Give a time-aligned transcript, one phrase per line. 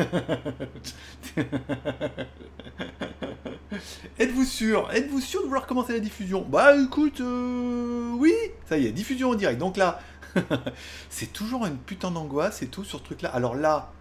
[4.18, 6.44] Êtes-vous sûr Êtes-vous sûr de vouloir commencer la diffusion?
[6.48, 8.32] Bah écoute, euh, oui,
[8.68, 9.58] ça y est, diffusion en direct.
[9.58, 10.00] Donc là,
[11.10, 13.28] c'est toujours une putain d'angoisse et tout sur ce truc-là.
[13.30, 13.92] Alors là,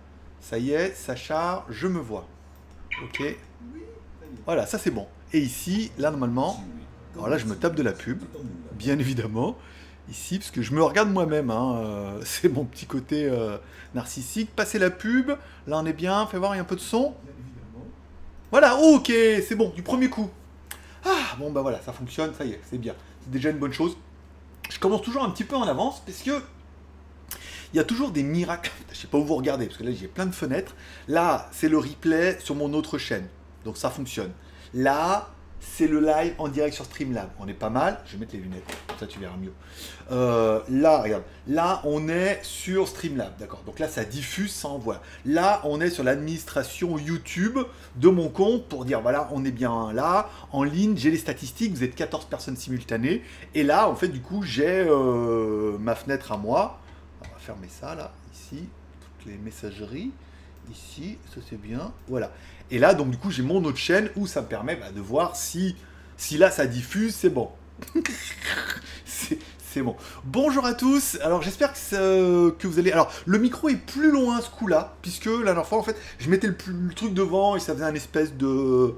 [0.41, 2.27] ça y est, ça charge, je me vois.
[3.03, 3.23] Ok.
[4.45, 5.07] Voilà, ça c'est bon.
[5.33, 6.63] Et ici, là normalement,
[7.15, 8.21] alors là je me tape de la pub,
[8.73, 9.57] bien évidemment.
[10.09, 13.57] Ici, parce que je me regarde moi-même, hein, euh, c'est mon petit côté euh,
[13.93, 14.49] narcissique.
[14.55, 15.29] Passer la pub,
[15.67, 17.13] là on est bien, fais voir, il y a un peu de son.
[18.51, 20.29] Voilà, ok, c'est bon, du premier coup.
[21.05, 22.95] Ah, bon bah voilà, ça fonctionne, ça y est, c'est bien.
[23.23, 23.95] C'est déjà une bonne chose.
[24.69, 26.41] Je commence toujours un petit peu en avance, parce que
[27.73, 28.71] il y a toujours des miracles.
[28.91, 30.75] Je sais pas où vous regardez, parce que là j'ai plein de fenêtres.
[31.07, 33.27] Là, c'est le replay sur mon autre chaîne.
[33.63, 34.31] Donc ça fonctionne.
[34.73, 35.29] Là,
[35.61, 37.29] c'est le live en direct sur Streamlab.
[37.39, 37.99] On est pas mal.
[38.05, 38.63] Je vais mettre les lunettes,
[38.99, 39.53] ça tu verras mieux.
[40.11, 41.23] Euh, là, regarde.
[41.47, 43.63] Là, on est sur Streamlab, d'accord.
[43.65, 45.01] Donc là, ça diffuse sans voix.
[45.25, 47.59] Là, on est sur l'administration YouTube
[47.95, 50.97] de mon compte pour dire voilà, on est bien là, en ligne.
[50.97, 51.73] J'ai les statistiques.
[51.73, 53.23] Vous êtes 14 personnes simultanées.
[53.55, 56.79] Et là, en fait, du coup, j'ai euh, ma fenêtre à moi.
[57.21, 58.65] On va fermer ça là, ici,
[59.01, 60.11] toutes les messageries.
[60.71, 61.91] Ici, ça c'est bien.
[62.07, 62.31] Voilà.
[62.71, 65.01] Et là, donc du coup, j'ai mon autre chaîne où ça me permet bah, de
[65.01, 65.75] voir si,
[66.17, 67.49] si là ça diffuse, c'est bon.
[69.05, 69.95] c'est bon.
[70.23, 71.17] Bonjour à tous.
[71.21, 72.91] Alors j'espère que, vous allez.
[72.91, 76.29] Alors le micro est plus loin ce coup-là, puisque la dernière fois en fait, je
[76.29, 78.93] mettais le, le, truc devant et ça faisait un espèce de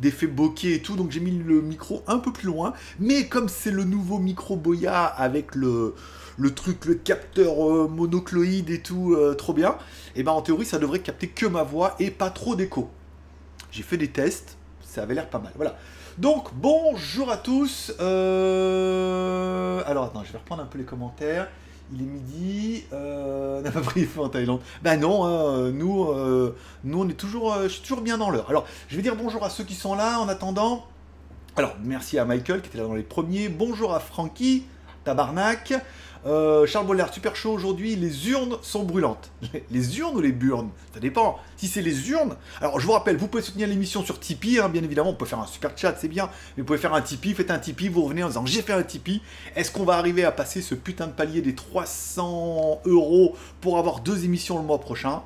[0.00, 2.74] d'effet bokeh et tout, donc j'ai mis le micro un peu plus loin.
[3.00, 5.94] Mais comme c'est le nouveau micro Boya avec le
[6.38, 9.70] le truc, le capteur euh, monocloïde et tout, euh, trop bien,
[10.14, 12.90] et eh ben en théorie ça devrait capter que ma voix et pas trop d'écho.
[13.76, 15.52] J'ai fait des tests, ça avait l'air pas mal.
[15.54, 15.76] Voilà.
[16.16, 17.92] Donc bonjour à tous.
[18.00, 21.46] Euh, alors attends, je vais reprendre un peu les commentaires.
[21.92, 22.84] Il est midi.
[22.94, 23.58] Euh...
[23.58, 24.62] On n'a pas pris feu en Thaïlande.
[24.80, 26.06] Ben non, hein, nous,
[26.84, 28.48] nous on est toujours, je suis toujours bien dans l'heure.
[28.48, 30.86] Alors je vais dire bonjour à ceux qui sont là en attendant.
[31.56, 33.50] Alors merci à Michael qui était là dans les premiers.
[33.50, 34.64] Bonjour à Frankie,
[35.04, 35.74] Tabarnak.
[36.26, 39.30] Euh, Charles Bollard, super chaud aujourd'hui, les urnes sont brûlantes.
[39.70, 40.70] Les urnes ou les burnes?
[40.92, 41.38] Ça dépend.
[41.56, 44.68] Si c'est les urnes, alors je vous rappelle, vous pouvez soutenir l'émission sur Tipeee, hein,
[44.68, 47.00] bien évidemment, on peut faire un super chat, c'est bien, mais vous pouvez faire un
[47.00, 49.22] Tipeee, faites un Tipeee, vous revenez en disant j'ai fait un Tipeee,
[49.54, 54.00] est-ce qu'on va arriver à passer ce putain de palier des 300 euros pour avoir
[54.00, 55.22] deux émissions le mois prochain?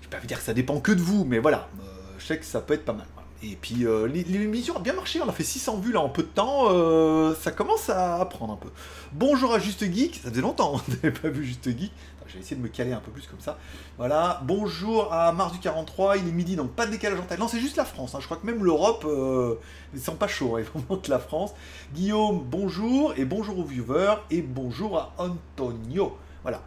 [0.00, 1.84] Je vais pas vous dire que ça dépend que de vous, mais voilà, euh,
[2.18, 3.06] je sais que ça peut être pas mal.
[3.42, 6.22] Et puis euh, l'émission a bien marché, on a fait 600 vues là en peu
[6.22, 8.68] de temps, euh, ça commence à prendre un peu.
[9.12, 11.90] Bonjour à Juste Geek, ça faisait longtemps on n'avait pas vu Juste Geek,
[12.26, 13.58] je vais essayer de me caler un peu plus comme ça.
[13.96, 17.48] Voilà, bonjour à Mars du 43, il est midi donc pas de décalage en Thaïlande,
[17.48, 18.18] c'est juste la France, hein.
[18.20, 19.54] je crois que même l'Europe, euh,
[19.94, 20.60] ils sont pas chauds, hein.
[20.60, 21.54] il faut que la France.
[21.94, 26.14] Guillaume, bonjour, et bonjour aux viewers, et bonjour à Antonio.
[26.42, 26.60] Voilà,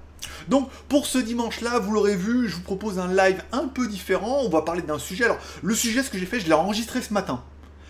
[0.48, 4.42] donc pour ce dimanche-là, vous l'aurez vu, je vous propose un live un peu différent.
[4.44, 5.26] On va parler d'un sujet.
[5.26, 7.44] Alors le sujet, ce que j'ai fait, je l'ai enregistré ce matin.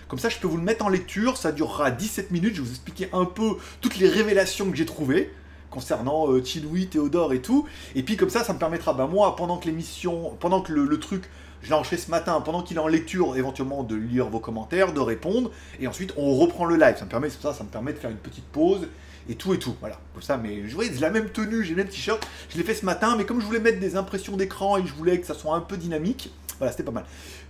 [0.07, 1.37] Comme ça, je peux vous le mettre en lecture.
[1.37, 2.55] Ça durera 17 minutes.
[2.55, 5.33] Je vais vous expliquer un peu toutes les révélations que j'ai trouvées
[5.73, 7.67] concernant euh, Théodore et tout.
[7.95, 10.99] Et puis comme ça, ça me permettra, bah, moi, pendant que l'émission, pendant que le,
[10.99, 11.23] truc,
[11.63, 14.93] je l'ai enregistré ce matin, pendant qu'il est en lecture, éventuellement de lire vos commentaires,
[14.93, 16.95] de répondre, et ensuite on reprend le live.
[16.97, 18.87] Ça me permet, ça, ça me permet de faire une petite pause
[19.29, 19.75] et tout et tout.
[19.79, 22.63] Voilà, comme ça, mais je voyais la même tenue, j'ai le même t-shirt, je l'ai
[22.63, 25.27] fait ce matin, mais comme je voulais mettre des impressions d'écran et je voulais que
[25.27, 27.05] ça soit un peu dynamique, voilà, c'était pas mal.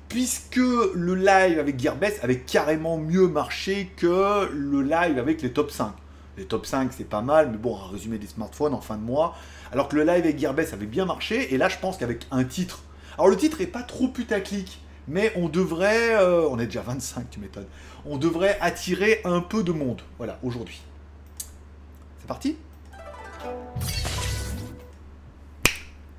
[0.09, 5.71] Puisque le live avec Gearbest avait carrément mieux marché que le live avec les top
[5.71, 5.93] 5.
[6.37, 9.03] Les top 5, c'est pas mal, mais bon, à résumer des smartphones en fin de
[9.03, 9.35] mois.
[9.71, 12.43] Alors que le live avec Gearbest avait bien marché, et là, je pense qu'avec un
[12.43, 12.81] titre.
[13.17, 16.15] Alors, le titre est pas trop putaclic, mais on devrait.
[16.15, 17.67] Euh, on est déjà 25, tu m'étonnes.
[18.05, 20.81] On devrait attirer un peu de monde, voilà, aujourd'hui.
[22.23, 22.55] C'est parti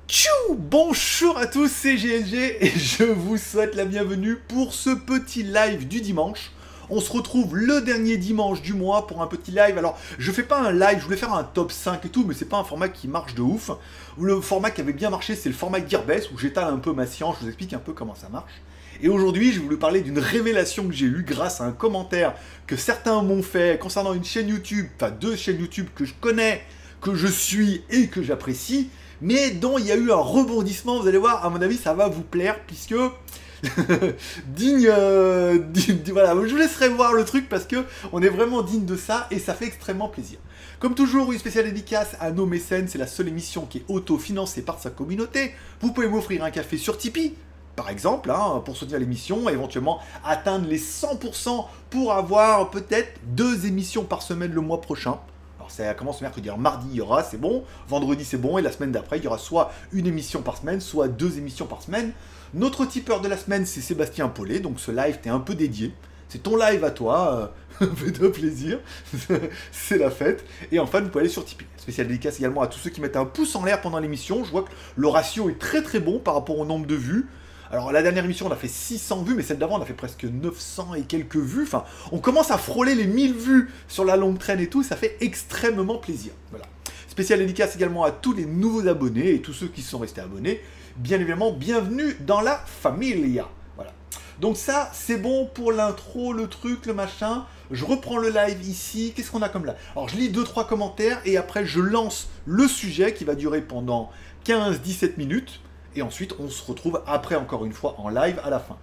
[0.07, 5.41] Tchou Bonjour à tous, c'est GLG et je vous souhaite la bienvenue pour ce petit
[5.41, 6.51] live du dimanche.
[6.91, 9.79] On se retrouve le dernier dimanche du mois pour un petit live.
[9.79, 12.35] Alors, je fais pas un live, je voulais faire un top 5 et tout, mais
[12.35, 13.71] c'est pas un format qui marche de ouf.
[14.19, 17.07] Le format qui avait bien marché, c'est le format Gearbest où j'étale un peu ma
[17.07, 18.53] science, je vous explique un peu comment ça marche.
[19.01, 22.33] Et aujourd'hui, je vais vous parler d'une révélation que j'ai eue grâce à un commentaire
[22.67, 26.61] que certains m'ont fait concernant une chaîne YouTube, enfin deux chaînes YouTube que je connais,
[27.01, 28.89] que je suis et que j'apprécie,
[29.21, 31.01] mais dont il y a eu un rebondissement.
[31.01, 32.95] Vous allez voir, à mon avis, ça va vous plaire puisque
[34.47, 38.61] digne, euh, digne, voilà, je vous laisserai voir le truc parce que on est vraiment
[38.61, 40.39] digne de ça et ça fait extrêmement plaisir.
[40.79, 44.61] Comme toujours, une spéciale dédicace à nos mécènes, c'est la seule émission qui est auto-financée
[44.61, 45.53] par sa communauté.
[45.81, 47.33] Vous pouvez m'offrir un café sur Tipeee,
[47.75, 54.03] par exemple, hein, pour soutenir l'émission, éventuellement atteindre les 100% pour avoir peut-être deux émissions
[54.03, 55.19] par semaine le mois prochain.
[55.57, 56.47] Alors ça commence mercredi.
[56.47, 57.63] Alors mardi, il y aura, c'est bon.
[57.87, 58.57] Vendredi, c'est bon.
[58.57, 61.65] Et la semaine d'après, il y aura soit une émission par semaine, soit deux émissions
[61.65, 62.11] par semaine.
[62.53, 64.59] Notre tipeur de la semaine, c'est Sébastien Paulet.
[64.59, 65.93] Donc ce live t'es un peu dédié.
[66.29, 67.51] C'est ton live à toi.
[67.81, 68.79] Euh, Fais-toi plaisir.
[69.71, 70.45] c'est la fête.
[70.71, 71.65] Et enfin, vous pouvez aller sur Tipeee.
[71.77, 74.43] Spécial dédicace également à tous ceux qui mettent un pouce en l'air pendant l'émission.
[74.43, 77.27] Je vois que le ratio est très très bon par rapport au nombre de vues.
[77.71, 79.93] Alors la dernière émission on a fait 600 vues, mais celle d'avant on a fait
[79.93, 81.63] presque 900 et quelques vues.
[81.63, 84.95] Enfin, on commence à frôler les 1000 vues sur la longue traîne et tout, ça
[84.95, 86.33] fait extrêmement plaisir.
[86.51, 86.65] Voilà.
[87.07, 90.61] Spécial dédicace également à tous les nouveaux abonnés et tous ceux qui sont restés abonnés.
[90.97, 93.47] Bien évidemment, bienvenue dans la familia.
[93.75, 93.93] Voilà.
[94.39, 97.45] Donc ça, c'est bon pour l'intro, le truc, le machin.
[97.71, 99.13] Je reprends le live ici.
[99.15, 102.67] Qu'est-ce qu'on a comme là Alors je lis 2-3 commentaires et après je lance le
[102.67, 104.11] sujet qui va durer pendant
[104.45, 105.61] 15-17 minutes.
[105.95, 108.77] Et ensuite, on se retrouve après, encore une fois, en live à la fin.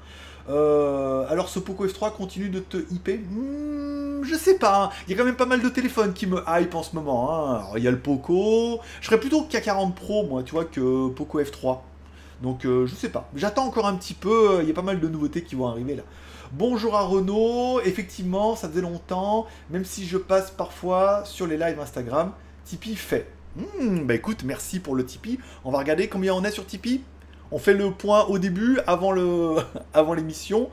[0.48, 4.84] Euh, alors, ce Poco F3 continue de te hyper hmm, Je sais pas.
[4.84, 4.90] Hein.
[5.06, 7.30] Il y a quand même pas mal de téléphones qui me hype en ce moment.
[7.30, 7.64] Hein.
[7.76, 8.80] Il y a le Poco.
[9.00, 11.80] Je serais plutôt K40 Pro, moi, tu vois, que Poco F3.
[12.42, 13.28] Donc, euh, je sais pas.
[13.36, 14.58] J'attends encore un petit peu.
[14.62, 16.02] Il y a pas mal de nouveautés qui vont arriver là.
[16.52, 17.80] Bonjour à Renault.
[17.84, 19.46] Effectivement, ça faisait longtemps.
[19.70, 22.32] Même si je passe parfois sur les lives Instagram,
[22.64, 23.30] Tipeee fait.
[23.56, 25.38] Hmm, bah écoute, merci pour le Tipeee.
[25.64, 27.02] On va regarder combien on est sur Tipeee.
[27.50, 29.56] On fait le point au début, avant le,
[29.94, 30.70] avant l'émission.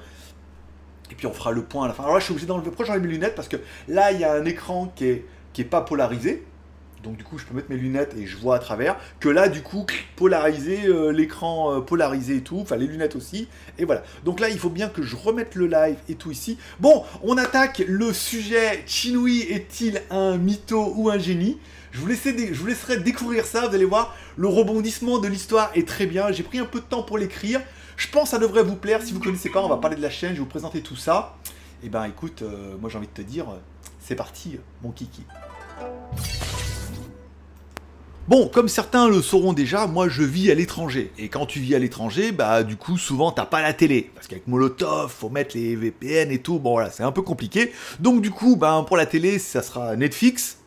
[1.12, 2.04] Et puis on fera le point à la fin.
[2.04, 2.68] Alors là, je suis obligé d'enlever.
[2.68, 3.36] Pourquoi j'enlève mes lunettes?
[3.36, 6.46] Parce que là, il y a un écran qui est, qui est pas polarisé.
[7.04, 8.98] Donc du coup, je peux mettre mes lunettes et je vois à travers.
[9.20, 9.86] Que là, du coup,
[10.16, 12.60] polarisé, euh, l'écran euh, polarisé et tout.
[12.62, 13.50] Enfin, les lunettes aussi.
[13.78, 14.04] Et voilà.
[14.24, 16.58] Donc là, il faut bien que je remette le live et tout ici.
[16.80, 18.84] Bon, on attaque le sujet.
[18.86, 21.58] Chinui est-il un mytho ou un génie?
[21.92, 26.32] Je vous, laisserai découvrir ça, vous allez voir, le rebondissement de l'histoire est très bien,
[26.32, 27.62] j'ai pris un peu de temps pour l'écrire,
[27.98, 29.96] je pense que ça devrait vous plaire, si vous ne connaissez pas, on va parler
[29.96, 31.36] de la chaîne, je vais vous présenter tout ça.
[31.82, 33.46] Et eh ben écoute, euh, moi j'ai envie de te dire,
[34.00, 35.24] c'est parti mon kiki.
[38.30, 41.12] Bon, comme certains le sauront déjà, moi je vis à l'étranger.
[41.18, 44.12] Et quand tu vis à l'étranger, bah du coup souvent t'as pas la télé.
[44.14, 47.72] Parce qu'avec Molotov, faut mettre les VPN et tout, bon voilà, c'est un peu compliqué.
[48.00, 50.60] Donc du coup, bah, pour la télé, ça sera Netflix,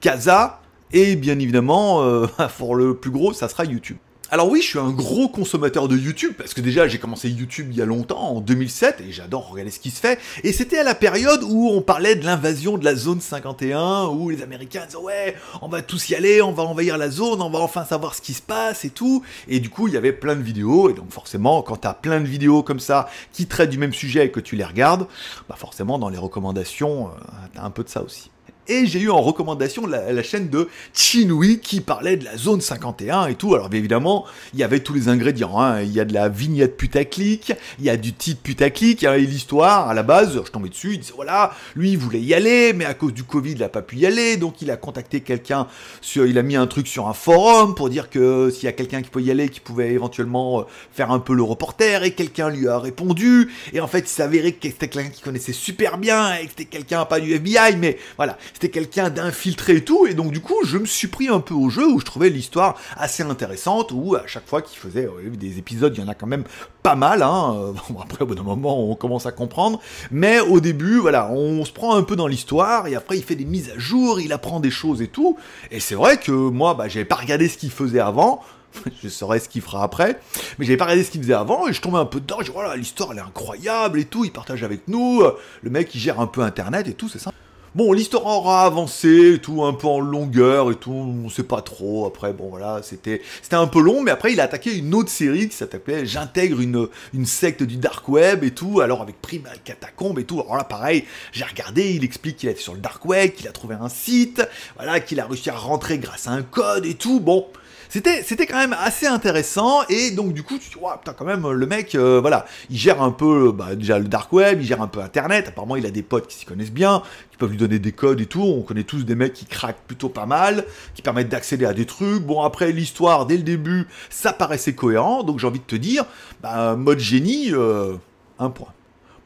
[0.00, 0.60] Casa,
[0.92, 2.26] et bien évidemment, euh,
[2.58, 3.96] pour le plus gros, ça sera YouTube.
[4.28, 7.68] Alors oui, je suis un gros consommateur de YouTube, parce que déjà j'ai commencé YouTube
[7.70, 10.18] il y a longtemps, en 2007, et j'adore regarder ce qui se fait.
[10.42, 14.30] Et c'était à la période où on parlait de l'invasion de la zone 51, où
[14.30, 17.50] les Américains disaient ouais, on va tous y aller, on va envahir la zone, on
[17.50, 19.22] va enfin savoir ce qui se passe et tout.
[19.46, 22.20] Et du coup, il y avait plein de vidéos, et donc forcément, quand t'as plein
[22.20, 25.06] de vidéos comme ça, qui traitent du même sujet et que tu les regardes,
[25.48, 27.10] bah forcément dans les recommandations, euh,
[27.54, 28.32] t'as un peu de ça aussi
[28.68, 33.26] et j'ai eu en recommandation la, chaîne de Chinui qui parlait de la zone 51
[33.26, 33.54] et tout.
[33.54, 34.24] Alors évidemment,
[34.54, 35.60] il y avait tous les ingrédients.
[35.60, 35.82] Hein.
[35.82, 39.88] Il y a de la vignette putaclic, il y a du titre putaclic, et l'histoire,
[39.88, 42.84] à la base, je tombais dessus, il disait voilà, lui il voulait y aller, mais
[42.84, 45.66] à cause du Covid, il n'a pas pu y aller, donc il a contacté quelqu'un,
[46.00, 48.72] sur, il a mis un truc sur un forum pour dire que s'il y a
[48.72, 52.12] quelqu'un qui peut y aller, qui pouvait éventuellement euh, faire un peu le reporter, et
[52.12, 55.98] quelqu'un lui a répondu, et en fait il s'avérait que c'était quelqu'un qui connaissait super
[55.98, 60.06] bien, et que c'était quelqu'un pas du FBI, mais voilà, c'était quelqu'un d'infiltré et tout,
[60.06, 62.30] et donc du coup, je me suis pris un peu au jeu où je trouvais
[62.30, 66.14] l'histoire assez intéressante, où à chaque fois qu'il faisait des épisodes, il y en a
[66.14, 66.44] quand même
[66.82, 67.74] pas mal, hein.
[68.02, 69.78] Après, au bout d'un moment, on commence à comprendre,
[70.10, 73.34] mais au début, voilà, on se prend un peu dans l'histoire, et après, il fait
[73.34, 75.36] des mises à jour, il apprend des choses et tout,
[75.70, 78.40] et c'est vrai que moi, bah, j'avais pas regardé ce qu'il faisait avant,
[79.02, 80.18] je saurais ce qu'il fera après,
[80.58, 82.46] mais j'avais pas regardé ce qu'il faisait avant, et je tombais un peu dedans, je
[82.46, 85.22] dis, voilà, l'histoire, elle est incroyable et tout, il partage avec nous,
[85.60, 87.32] le mec, il gère un peu Internet et tout, c'est ça.
[87.76, 92.06] Bon, l'histoire aura avancé, tout un peu en longueur et tout, on sait pas trop.
[92.06, 93.20] Après, bon voilà, c'était
[93.52, 97.26] un peu long, mais après il a attaqué une autre série qui s'appelait J'intègre une,
[97.26, 100.40] secte du dark web et tout, alors avec Primal Catacombe et tout.
[100.40, 103.52] Alors là, pareil, j'ai regardé, il explique qu'il est sur le dark web, qu'il a
[103.52, 104.40] trouvé un site,
[104.76, 107.20] voilà, qu'il a réussi à rentrer grâce à un code et tout.
[107.20, 107.46] Bon,
[107.88, 111.24] c'était, c'était quand même assez intéressant, et donc du coup, tu te dis, putain, quand
[111.24, 114.66] même, le mec, euh, voilà, il gère un peu, bah, déjà le dark web, il
[114.66, 117.50] gère un peu Internet, apparemment il a des potes qui s'y connaissent bien, qui peuvent
[117.50, 120.26] lui donner des codes et tout, on connaît tous des mecs qui craquent plutôt pas
[120.26, 120.64] mal,
[120.94, 125.22] qui permettent d'accéder à des trucs, bon après l'histoire, dès le début, ça paraissait cohérent,
[125.22, 126.04] donc j'ai envie de te dire,
[126.42, 127.94] bah, mode génie, euh,
[128.38, 128.75] un point.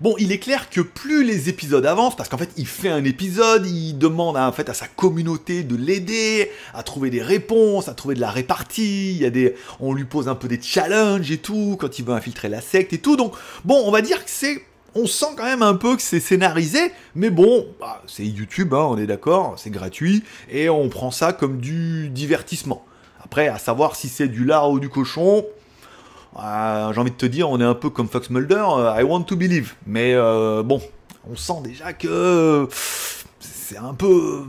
[0.00, 3.04] Bon, il est clair que plus les épisodes avancent, parce qu'en fait, il fait un
[3.04, 7.86] épisode, il demande à, en fait, à sa communauté de l'aider, à trouver des réponses,
[7.88, 10.58] à trouver de la répartie, il y a des, on lui pose un peu des
[10.58, 13.16] challenges et tout, quand il veut infiltrer la secte et tout.
[13.16, 13.34] Donc,
[13.66, 14.64] bon, on va dire que c'est
[14.94, 18.86] on sent quand même un peu que c'est scénarisé, mais bon, bah, c'est YouTube, hein,
[18.88, 22.84] on est d'accord, c'est gratuit, et on prend ça comme du divertissement.
[23.22, 25.44] Après, à savoir si c'est du lard ou du cochon,
[26.42, 29.02] euh, j'ai envie de te dire, on est un peu comme Fox Mulder, euh, I
[29.02, 29.74] want to believe.
[29.86, 30.80] Mais euh, bon,
[31.30, 32.68] on sent déjà que
[33.40, 34.44] c'est un peu.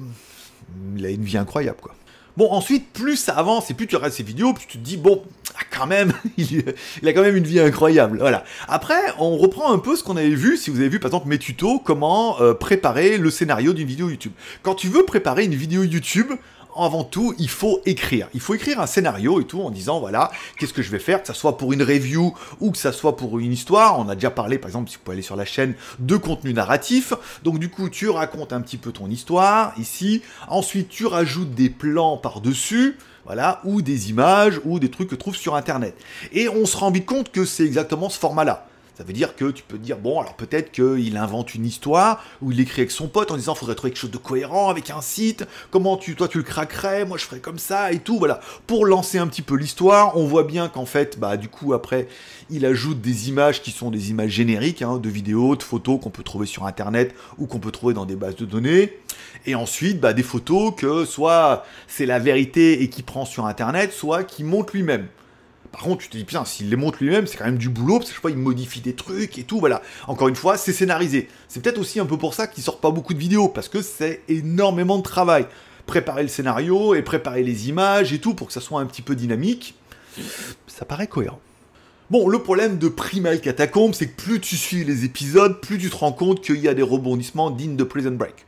[0.96, 1.94] il a une vie incroyable, quoi.
[2.38, 4.96] Bon, ensuite, plus ça avance et plus tu regardes ces vidéos, plus tu te dis,
[4.96, 5.22] bon,
[5.56, 6.64] ah, quand même, il,
[7.06, 8.20] a quand même une vie incroyable.
[8.20, 8.44] Voilà.
[8.70, 11.28] Après, on reprend un peu ce qu'on avait vu, si vous avez vu par exemple
[11.28, 14.32] mes tutos, comment euh, préparer le scénario d'une vidéo YouTube.
[14.64, 16.32] Quand tu veux préparer une vidéo YouTube,
[16.76, 18.28] avant tout, il faut écrire.
[18.34, 21.22] Il faut écrire un scénario et tout en disant voilà, qu'est-ce que je vais faire,
[21.22, 24.00] que ça soit pour une review ou que ça soit pour une histoire.
[24.00, 26.54] On a déjà parlé, par exemple, si vous pouvez aller sur la chaîne, de contenu
[26.54, 27.14] narratif.
[27.44, 30.22] Donc du coup, tu racontes un petit peu ton histoire ici.
[30.48, 35.20] Ensuite, tu rajoutes des plans par-dessus voilà, ou des images, ou des trucs que tu
[35.20, 35.96] trouves sur Internet.
[36.34, 38.68] Et on se rend vite compte que c'est exactement ce format-là.
[39.02, 42.52] Ça veut dire que tu peux dire, bon, alors peut-être qu'il invente une histoire, ou
[42.52, 45.02] il écrit avec son pote en disant, faudrait trouver quelque chose de cohérent avec un
[45.02, 48.42] site, comment tu, toi tu le craquerais, moi je ferais comme ça, et tout, voilà.
[48.68, 52.08] Pour lancer un petit peu l'histoire, on voit bien qu'en fait, bah du coup après,
[52.52, 56.12] il ajoute des images qui sont des images génériques, hein, de vidéos, de photos qu'on
[56.12, 58.94] peut trouver sur internet, ou qu'on peut trouver dans des bases de données.
[59.48, 63.94] Et ensuite, bah, des photos que soit c'est la vérité et qui prend sur internet,
[63.94, 65.08] soit qui monte lui-même.
[65.72, 68.00] Par contre, tu te dis, putain, s'il les montre lui-même, c'est quand même du boulot,
[68.00, 69.82] parce que je sais pas, il modifie des trucs et tout, voilà.
[70.08, 71.30] Encore une fois, c'est scénarisé.
[71.48, 73.82] C'est peut-être aussi un peu pour ça qu'il sort pas beaucoup de vidéos, parce que
[73.82, 75.48] c'est énormément de travail.
[75.86, 79.02] Préparer le scénario et préparer les images et tout, pour que ça soit un petit
[79.02, 79.76] peu dynamique,
[80.68, 81.40] ça paraît cohérent.
[82.10, 85.90] Bon, le problème de Primal Catacomb, c'est que plus tu suis les épisodes, plus tu
[85.90, 88.46] te rends compte qu'il y a des rebondissements dignes de Prison Break.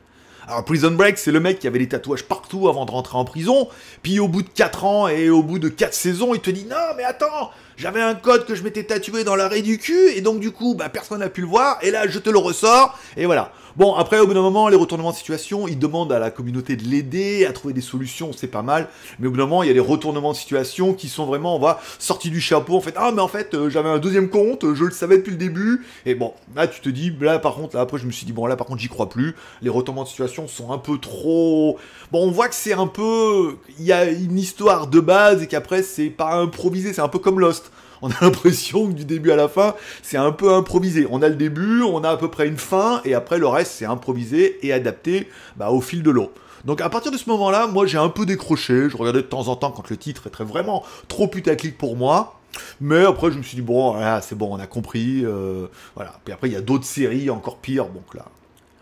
[0.47, 3.23] Alors Prison Break, c'est le mec qui avait des tatouages partout avant de rentrer en
[3.23, 3.69] prison,
[4.01, 6.65] puis au bout de 4 ans et au bout de 4 saisons, il te dit
[6.65, 10.21] non mais attends, j'avais un code que je m'étais tatoué dans l'arrêt du cul, et
[10.21, 12.97] donc du coup, bah, personne n'a pu le voir, et là je te le ressors,
[13.15, 13.53] et voilà.
[13.75, 16.75] Bon, après, au bout d'un moment, les retournements de situation, ils demandent à la communauté
[16.75, 18.87] de l'aider, à trouver des solutions, c'est pas mal.
[19.17, 21.55] Mais au bout d'un moment, il y a des retournements de situation qui sont vraiment,
[21.55, 24.29] on va, sortis du chapeau, en fait, ah, mais en fait, euh, j'avais un deuxième
[24.29, 25.87] compte, je le savais depuis le début.
[26.05, 28.31] Et bon, là, tu te dis, là, par contre, là, après, je me suis dit,
[28.31, 29.35] bon, là, par contre, j'y crois plus.
[29.63, 31.79] Les retournements de situation sont un peu trop.
[32.11, 33.57] Bon, on voit que c'est un peu.
[33.79, 37.17] Il y a une histoire de base et qu'après, c'est pas improvisé, c'est un peu
[37.17, 37.71] comme Lost
[38.03, 41.07] on a l'impression que du début à la fin, c'est un peu improvisé.
[41.09, 43.71] On a le début, on a à peu près une fin, et après le reste,
[43.71, 46.31] c'est improvisé et adapté bah, au fil de l'eau.
[46.65, 49.47] Donc à partir de ce moment-là, moi j'ai un peu décroché, je regardais de temps
[49.49, 52.39] en temps quand le titre très vraiment trop putaclic pour moi.
[52.79, 55.25] Mais après je me suis dit bon, c'est bon, on a compris.
[55.25, 56.13] Euh, voilà.
[56.23, 58.25] Puis après il y a d'autres séries encore pires, donc là,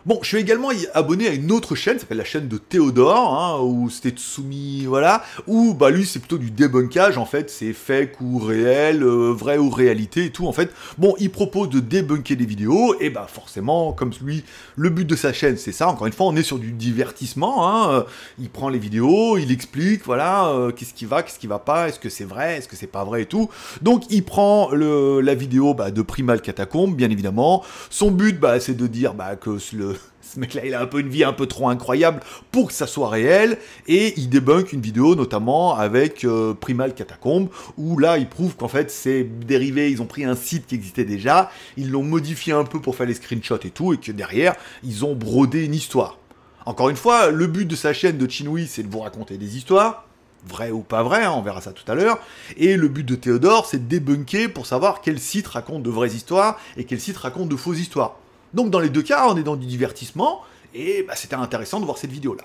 [0.07, 3.39] Bon, je suis également abonné à une autre chaîne, ça s'appelle la chaîne de Théodore,
[3.39, 7.71] hein, où c'était soumis, voilà, où bah lui c'est plutôt du débunkage en fait, c'est
[7.71, 10.71] fake ou réel, euh, vrai ou réalité et tout en fait.
[10.97, 14.43] Bon, il propose de débunker des vidéos, et bah forcément, comme lui,
[14.75, 17.67] le but de sa chaîne c'est ça, encore une fois, on est sur du divertissement,
[17.69, 18.03] hein, euh,
[18.39, 21.89] il prend les vidéos, il explique, voilà, euh, qu'est-ce qui va, qu'est-ce qui va pas,
[21.89, 23.51] est-ce que c'est vrai, est-ce que c'est pas vrai et tout.
[23.83, 27.63] Donc il prend le, la vidéo bah, de Primal Catacombe, bien évidemment.
[27.91, 29.91] Son but bah, c'est de dire bah, que le
[30.33, 32.21] ce mec-là, il a un peu une vie un peu trop incroyable
[32.51, 33.57] pour que ça soit réel,
[33.87, 38.69] et il débunk une vidéo notamment avec euh, Primal Catacombe, où là, il prouve qu'en
[38.69, 42.63] fait, c'est dérivé, ils ont pris un site qui existait déjà, ils l'ont modifié un
[42.63, 46.17] peu pour faire les screenshots et tout, et que derrière, ils ont brodé une histoire.
[46.65, 49.57] Encore une fois, le but de sa chaîne de Chinui, c'est de vous raconter des
[49.57, 50.05] histoires,
[50.47, 52.19] vraies ou pas vraies, hein, on verra ça tout à l'heure,
[52.55, 56.11] et le but de Théodore, c'est de débunker pour savoir quel site raconte de vraies
[56.11, 58.20] histoires et quel site raconte de fausses histoires.
[58.53, 60.41] Donc dans les deux cas, on est dans du divertissement,
[60.73, 62.43] et bah, c'était intéressant de voir cette vidéo-là,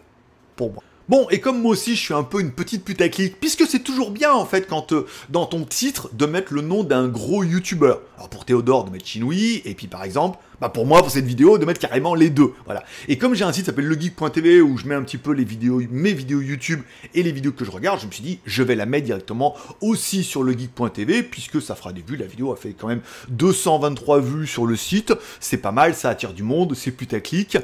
[0.57, 0.83] pour moi.
[1.09, 4.11] Bon, et comme moi aussi je suis un peu une petite putaclic, puisque c'est toujours
[4.11, 8.01] bien en fait quand euh, dans ton titre de mettre le nom d'un gros youtubeur.
[8.17, 11.27] Alors pour Théodore de mettre Chinoui, et puis par exemple, bah pour moi pour cette
[11.27, 12.53] vidéo de mettre carrément les deux.
[12.65, 12.83] Voilà.
[13.09, 15.45] Et comme j'ai un site qui s'appelle legeek.tv où je mets un petit peu les
[15.45, 16.81] vidéos, mes vidéos YouTube
[17.15, 19.55] et les vidéos que je regarde, je me suis dit je vais la mettre directement
[19.81, 22.17] aussi sur legeek.tv puisque ça fera des vues.
[22.17, 26.11] La vidéo a fait quand même 223 vues sur le site, c'est pas mal, ça
[26.11, 27.59] attire du monde, c'est putaclic.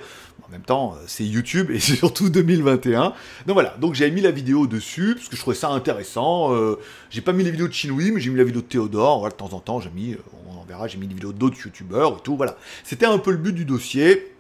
[0.53, 3.15] En même temps, euh, c'est YouTube et c'est surtout 2021.
[3.47, 6.55] Donc voilà, donc j'ai mis la vidéo dessus parce que je trouvais ça intéressant.
[6.55, 6.79] Euh,
[7.09, 9.25] j'ai pas mis les vidéos de Chinoui, mais j'ai mis la vidéo de Théodore.
[9.31, 11.57] De temps en temps, j'ai mis, euh, on en verra, j'ai mis des vidéos d'autres
[11.65, 12.37] youtubeurs et tout.
[12.37, 14.35] Voilà, c'était un peu le but du dossier.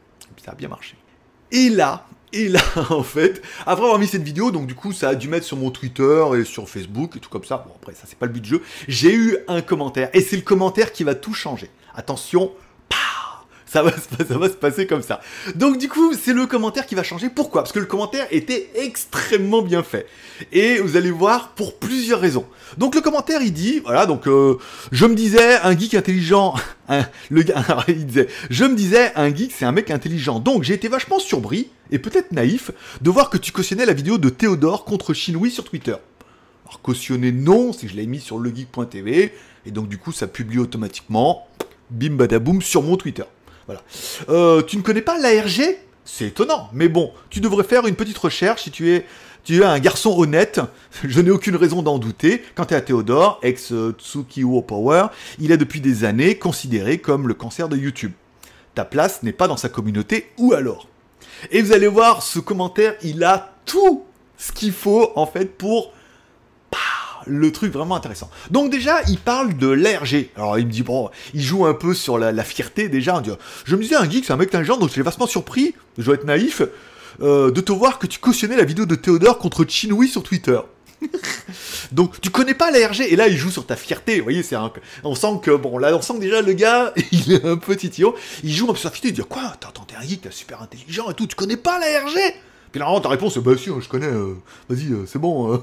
[0.45, 0.97] ça a bien marché.
[1.51, 5.09] Et là, et là, en fait, après avoir mis cette vidéo, donc du coup, ça
[5.09, 7.65] a dû mettre sur mon Twitter et sur Facebook et tout comme ça.
[7.67, 8.63] Bon, après, ça, c'est pas le but du jeu.
[8.87, 10.11] J'ai eu un commentaire.
[10.13, 11.71] Et c'est le commentaire qui va tout changer.
[11.95, 12.53] Attention,
[13.73, 15.23] ça va, se passer comme ça.
[15.55, 17.31] Donc du coup, c'est le commentaire qui va changer.
[17.31, 17.63] Pourquoi?
[17.63, 20.07] Parce que le commentaire était extrêmement bien fait.
[20.53, 22.45] Et vous allez voir pour plusieurs raisons.
[22.77, 24.59] Donc le commentaire, il dit, voilà, donc euh,
[24.91, 26.55] je me disais, un geek intelligent,
[27.31, 30.39] le gars, il disait, je me disais, un geek, c'est un mec intelligent.
[30.39, 34.19] Donc j'ai été vachement surpris, et peut-être naïf, de voir que tu cautionnais la vidéo
[34.19, 35.97] de Théodore contre Chinoui sur Twitter.
[36.67, 39.33] Alors cautionner non, si je l'ai mis sur legeek.tv,
[39.65, 41.49] et donc du coup ça publie automatiquement,
[41.91, 43.25] bim badaboum, sur mon Twitter.
[43.67, 43.83] Voilà.
[44.29, 45.61] Euh, tu ne connais pas l'ARG
[46.05, 49.07] C'est étonnant, mais bon, tu devrais faire une petite recherche si tu es,
[49.45, 50.61] tu es un garçon honnête.
[51.05, 52.43] Je n'ai aucune raison d'en douter.
[52.55, 55.07] Quant à Théodore, ex Tsukiwo Power,
[55.39, 58.13] il est depuis des années considéré comme le cancer de YouTube.
[58.75, 60.89] Ta place n'est pas dans sa communauté, ou alors?
[61.51, 64.05] Et vous allez voir, ce commentaire, il a tout
[64.39, 65.93] ce qu'il faut en fait pour
[67.27, 68.31] le truc vraiment intéressant.
[68.51, 70.29] Donc déjà, il parle de l'ARG.
[70.37, 73.23] Alors il me dit, bon, il joue un peu sur la, fierté déjà.
[73.65, 76.15] Je me disais, un geek, c'est un mec intelligent, donc j'étais vastement surpris, je dois
[76.15, 76.63] être naïf,
[77.21, 80.59] euh, de te voir que tu cautionnais la vidéo de Théodore contre Chinoui sur Twitter.
[81.93, 84.55] Donc tu connais pas l'ARG et là il joue sur ta fierté, vous voyez, c'est
[84.55, 84.73] un...
[85.05, 87.77] on sent que bon là on sent que déjà le gars il est un peu
[87.77, 88.15] titillon,
[88.45, 90.63] il joue un peu sur sa fierté, il dit quoi, t'es un geek, t'es super
[90.63, 92.17] intelligent et tout, tu connais pas l'ARG
[92.73, 94.35] puis là, ta réponse, bah si, je connais, euh,
[94.69, 95.61] vas-y, euh, c'est bon,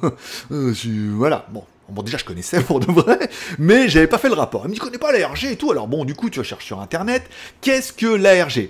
[0.51, 0.73] euh,
[1.15, 1.63] voilà, bon.
[1.89, 3.17] Bon, déjà, je connaissais pour de vrai,
[3.57, 4.61] mais j'avais pas fait le rapport.
[4.65, 5.71] Il me dit, je connais pas l'ARG et tout?
[5.71, 7.23] Alors, bon, du coup, tu vas chercher sur Internet.
[7.61, 8.69] Qu'est-ce que l'ARG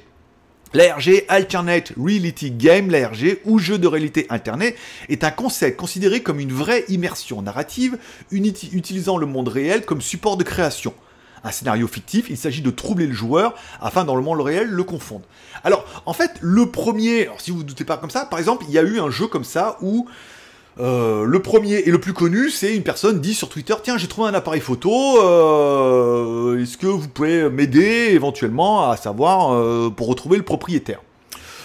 [0.74, 4.76] L'ARG, Alternate Reality Game, l'ARG, ou jeu de réalité alternée,
[5.10, 7.98] est un concept considéré comme une vraie immersion narrative,
[8.32, 10.94] utilisant le monde réel comme support de création
[11.44, 14.84] un scénario fictif, il s'agit de troubler le joueur afin dans le monde réel le
[14.84, 15.26] confondre.
[15.64, 18.74] Alors en fait le premier, si vous ne doutez pas comme ça, par exemple il
[18.74, 20.08] y a eu un jeu comme ça où
[20.80, 24.08] euh, le premier et le plus connu, c'est une personne dit sur Twitter Tiens, j'ai
[24.08, 24.92] trouvé un appareil photo,
[25.22, 31.02] euh, est-ce que vous pouvez m'aider éventuellement à savoir euh, pour retrouver le propriétaire?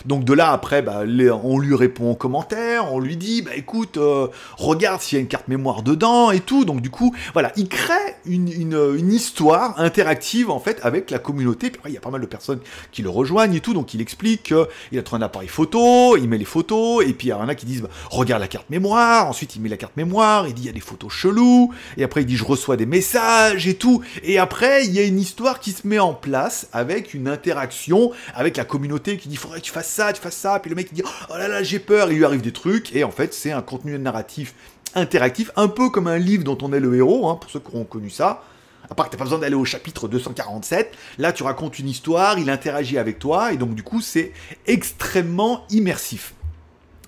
[0.07, 1.03] Donc de là, après, bah,
[1.43, 5.23] on lui répond aux commentaires, on lui dit, bah écoute, euh, regarde s'il y a
[5.23, 6.65] une carte mémoire dedans et tout.
[6.65, 7.95] Donc du coup, voilà, il crée
[8.27, 11.73] une, histoire interactive en fait avec la communauté.
[11.87, 12.61] Il y a pas mal de personnes
[12.93, 13.75] qui le rejoignent et tout.
[13.75, 17.29] Donc il explique qu'il a trouvé un appareil photo, il met les photos, et puis
[17.29, 19.29] il y en a qui disent, bah, regarde la carte mémoire.
[19.29, 21.73] Ensuite, il met la carte mémoire, il dit, il y a des photos cheloues.
[21.97, 24.03] Et après, il dit, je reçois des messages et tout.
[24.23, 28.11] Et après, il y a une histoire qui se met en place avec une interaction
[28.35, 30.89] avec la communauté qui dit, faudrait que tu fasses tu fasses ça, puis le mec
[30.93, 33.33] il dit oh là là j'ai peur, il lui arrive des trucs, et en fait
[33.35, 34.55] c'est un contenu narratif
[34.95, 37.75] interactif, un peu comme un livre dont on est le héros, hein, pour ceux qui
[37.75, 38.43] ont connu ça.
[38.91, 42.39] À part que t'as pas besoin d'aller au chapitre 247, là tu racontes une histoire,
[42.39, 44.33] il interagit avec toi, et donc du coup c'est
[44.67, 46.35] extrêmement immersif.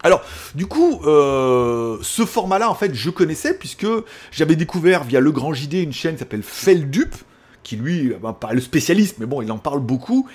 [0.02, 0.22] Alors,
[0.54, 3.86] du coup, euh, ce format-là, en fait, je connaissais puisque
[4.30, 7.14] j'avais découvert via Le Grand JD une chaîne qui s'appelle Feldup,
[7.62, 10.28] qui lui, ben, pas le spécialiste, mais bon, il en parle beaucoup.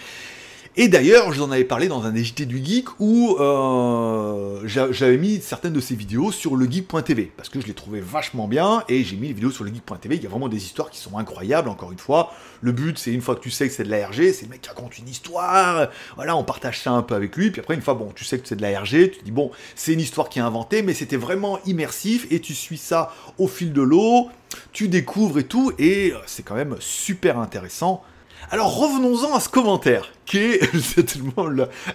[0.78, 5.18] Et d'ailleurs, je vous en avais parlé dans un JT du Geek où euh, j'avais
[5.18, 9.04] mis certaines de ces vidéos sur legeek.tv parce que je les trouvais vachement bien et
[9.04, 10.16] j'ai mis les vidéos sur legeek.tv.
[10.16, 11.68] Il y a vraiment des histoires qui sont incroyables.
[11.68, 12.32] Encore une fois,
[12.62, 14.62] le but c'est une fois que tu sais que c'est de l'ARG, c'est le mec
[14.62, 15.90] qui raconte une histoire.
[16.16, 17.52] Voilà, on partage ça un peu avec lui.
[17.52, 19.52] Puis après, une fois bon, tu sais que c'est de l'ARG, tu te dis bon,
[19.76, 23.50] c'est une histoire qui est inventée, mais c'était vraiment immersif et tu suis ça au
[23.50, 24.30] fil de l'eau.
[24.72, 28.06] Tu découvres et tout et c'est quand même super intéressant.
[28.50, 31.46] Alors revenons-en à ce commentaire, qui est certainement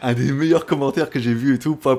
[0.02, 1.98] un des meilleurs commentaires que j'ai vu et tout par,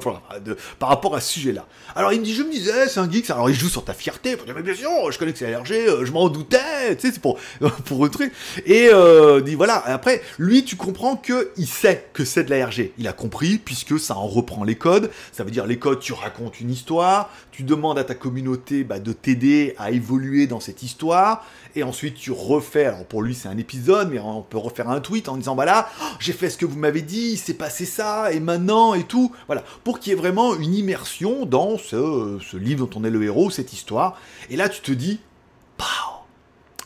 [0.82, 1.66] rapport à ce sujet-là.
[1.96, 3.94] Alors il me dit, je me disais, c'est un geek, alors il joue sur ta
[3.94, 6.96] fierté, pour dire, mais bien sûr, je connais que c'est ARG, euh, je m'en doutais,
[6.96, 7.40] tu sais, c'est pour,
[7.86, 8.32] pour truc.
[8.68, 12.92] Et euh, dit, voilà, après, lui, tu comprends qu'il sait que c'est de l'ARG.
[13.00, 16.14] Il a compris, puisque ça en reprend les codes, ça veut dire les codes, tu
[16.14, 20.84] racontes une histoire, tu demandes à ta communauté bah, de t'aider à évoluer dans cette
[20.84, 21.44] histoire,
[21.76, 25.00] et ensuite tu refais, alors pour lui c'est un épisode, mais on peut refaire un
[25.00, 27.86] tweet en disant voilà, oh, j'ai fait ce que vous m'avez dit, il s'est passé
[27.86, 29.32] ça, et maintenant, et tout.
[29.46, 33.24] Voilà, pour qu'il y ait vraiment une immersion dans ce, livre dont on est le
[33.24, 34.20] héros, cette histoire.
[34.50, 35.22] Et là tu te dis,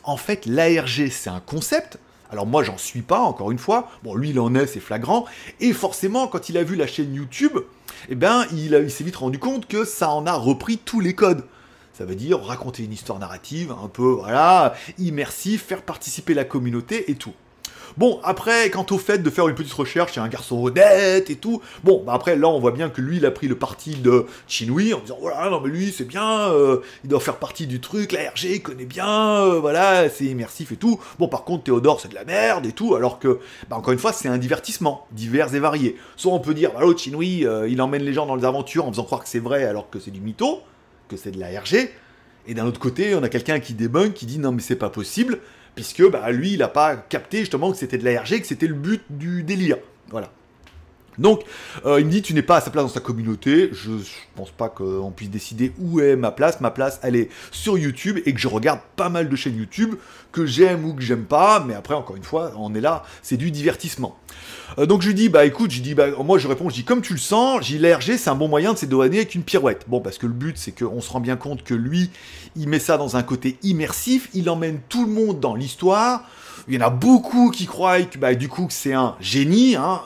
[0.03, 1.97] en fait l'ARG c'est un concept,
[2.29, 5.25] alors moi j'en suis pas, encore une fois, bon lui il en est, c'est flagrant,
[5.59, 7.57] et forcément quand il a vu la chaîne YouTube,
[8.09, 11.15] eh ben il, il s'est vite rendu compte que ça en a repris tous les
[11.15, 11.45] codes.
[11.93, 17.09] Ça veut dire raconter une histoire narrative, un peu, voilà, immersif, faire participer la communauté
[17.09, 17.33] et tout.
[17.97, 21.35] Bon, après, quant au fait de faire une petite recherche, il un garçon honnête et
[21.35, 21.61] tout.
[21.83, 24.25] Bon, bah après, là, on voit bien que lui, il a pris le parti de
[24.47, 27.81] Chinui en disant voilà, non, mais lui, c'est bien, euh, il doit faire partie du
[27.81, 30.99] truc, la RG, il connaît bien, euh, voilà, c'est immersif et tout.
[31.19, 33.99] Bon, par contre, Théodore, c'est de la merde et tout, alors que, bah, encore une
[33.99, 35.97] fois, c'est un divertissement, divers et varié.
[36.15, 38.85] Soit on peut dire, bah, l'autre, Chinui, euh, il emmène les gens dans les aventures
[38.85, 40.61] en faisant croire que c'est vrai alors que c'est du mytho,
[41.09, 41.89] que c'est de la RG.
[42.47, 44.89] Et d'un autre côté, on a quelqu'un qui débunk, qui dit non, mais c'est pas
[44.89, 45.39] possible
[45.75, 48.73] puisque bah, lui, il n'a pas capté justement que c'était de l'ARG, que c'était le
[48.73, 49.77] but du délire.
[50.09, 50.31] Voilà.
[51.17, 51.43] Donc,
[51.85, 53.69] euh, il me dit, tu n'es pas à sa place dans sa communauté.
[53.73, 54.01] Je, ne
[54.35, 56.61] pense pas qu'on puisse décider où est ma place.
[56.61, 59.95] Ma place, elle est sur YouTube et que je regarde pas mal de chaînes YouTube
[60.31, 61.63] que j'aime ou que j'aime pas.
[61.65, 64.17] Mais après, encore une fois, on est là, c'est du divertissement.
[64.77, 66.83] Euh, donc je lui dis, bah écoute, je dis, bah moi je réponds, je dis
[66.83, 69.85] comme tu le sens, j'ai l'RG, c'est un bon moyen de s'éloigner avec une pirouette.
[69.87, 72.09] Bon, parce que le but c'est qu'on se rend bien compte que lui,
[72.55, 76.23] il met ça dans un côté immersif, il emmène tout le monde dans l'histoire.
[76.67, 80.01] Il y en a beaucoup qui croient que bah, du coup c'est un génie, hein,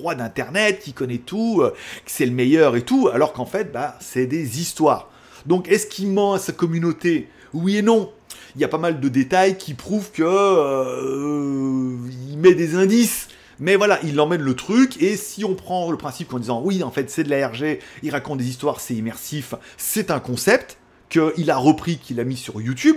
[0.00, 3.72] roi d'Internet, qui connaît tout, euh, que c'est le meilleur et tout, alors qu'en fait,
[3.72, 5.10] bah, c'est des histoires.
[5.46, 7.28] Donc, est-ce qu'il ment à sa communauté?
[7.52, 8.10] Oui et non.
[8.56, 11.96] Il y a pas mal de détails qui prouvent que euh,
[12.30, 13.28] il met des indices.
[13.60, 16.82] Mais voilà, il emmène le truc, et si on prend le principe en disant oui,
[16.82, 20.78] en fait, c'est de la RG, il raconte des histoires, c'est immersif, c'est un concept
[21.10, 22.96] qu'il a repris, qu'il a mis sur YouTube,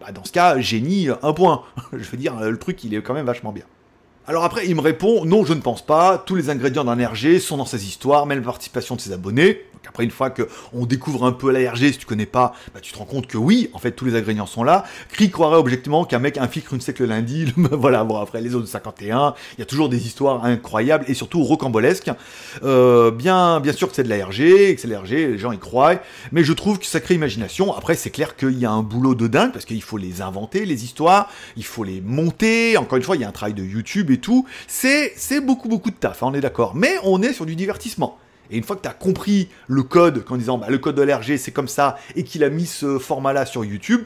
[0.00, 1.64] bah dans ce cas, génie, un point.
[1.92, 3.64] Je veux dire, le truc, il est quand même vachement bien.
[4.28, 7.38] Alors après, il me répond, non, je ne pense pas, tous les ingrédients d'un RG
[7.38, 9.62] sont dans ses histoires, même la participation de ses abonnés.
[9.88, 12.92] Après, une fois qu'on découvre un peu la RG, si tu connais pas, bah, tu
[12.92, 14.84] te rends compte que oui, en fait, tous les ingrédients sont là.
[15.10, 18.68] Cri croirait objectivement qu'un mec infiltre une sec le lundi, voilà, bon, après, les autres
[18.68, 22.10] 51, il y a toujours des histoires incroyables et surtout rocambolesques.
[22.62, 25.38] Euh, bien, bien sûr que c'est de la RG, que c'est de la RG, les
[25.38, 25.94] gens y croient,
[26.32, 27.74] mais je trouve que ça crée imagination.
[27.74, 30.64] Après, c'est clair qu'il y a un boulot de dingue, parce qu'il faut les inventer,
[30.64, 33.64] les histoires, il faut les monter, encore une fois, il y a un travail de
[33.64, 34.46] YouTube et tout.
[34.66, 36.74] C'est, c'est beaucoup, beaucoup de taf, hein, on est d'accord.
[36.74, 38.18] Mais on est sur du divertissement.
[38.50, 41.02] Et une fois que tu as compris le code, en disant bah, le code de
[41.02, 44.02] l'RG c'est comme ça, et qu'il a mis ce format-là sur YouTube,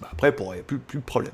[0.00, 1.32] bah, après, il n'y a plus, de problème.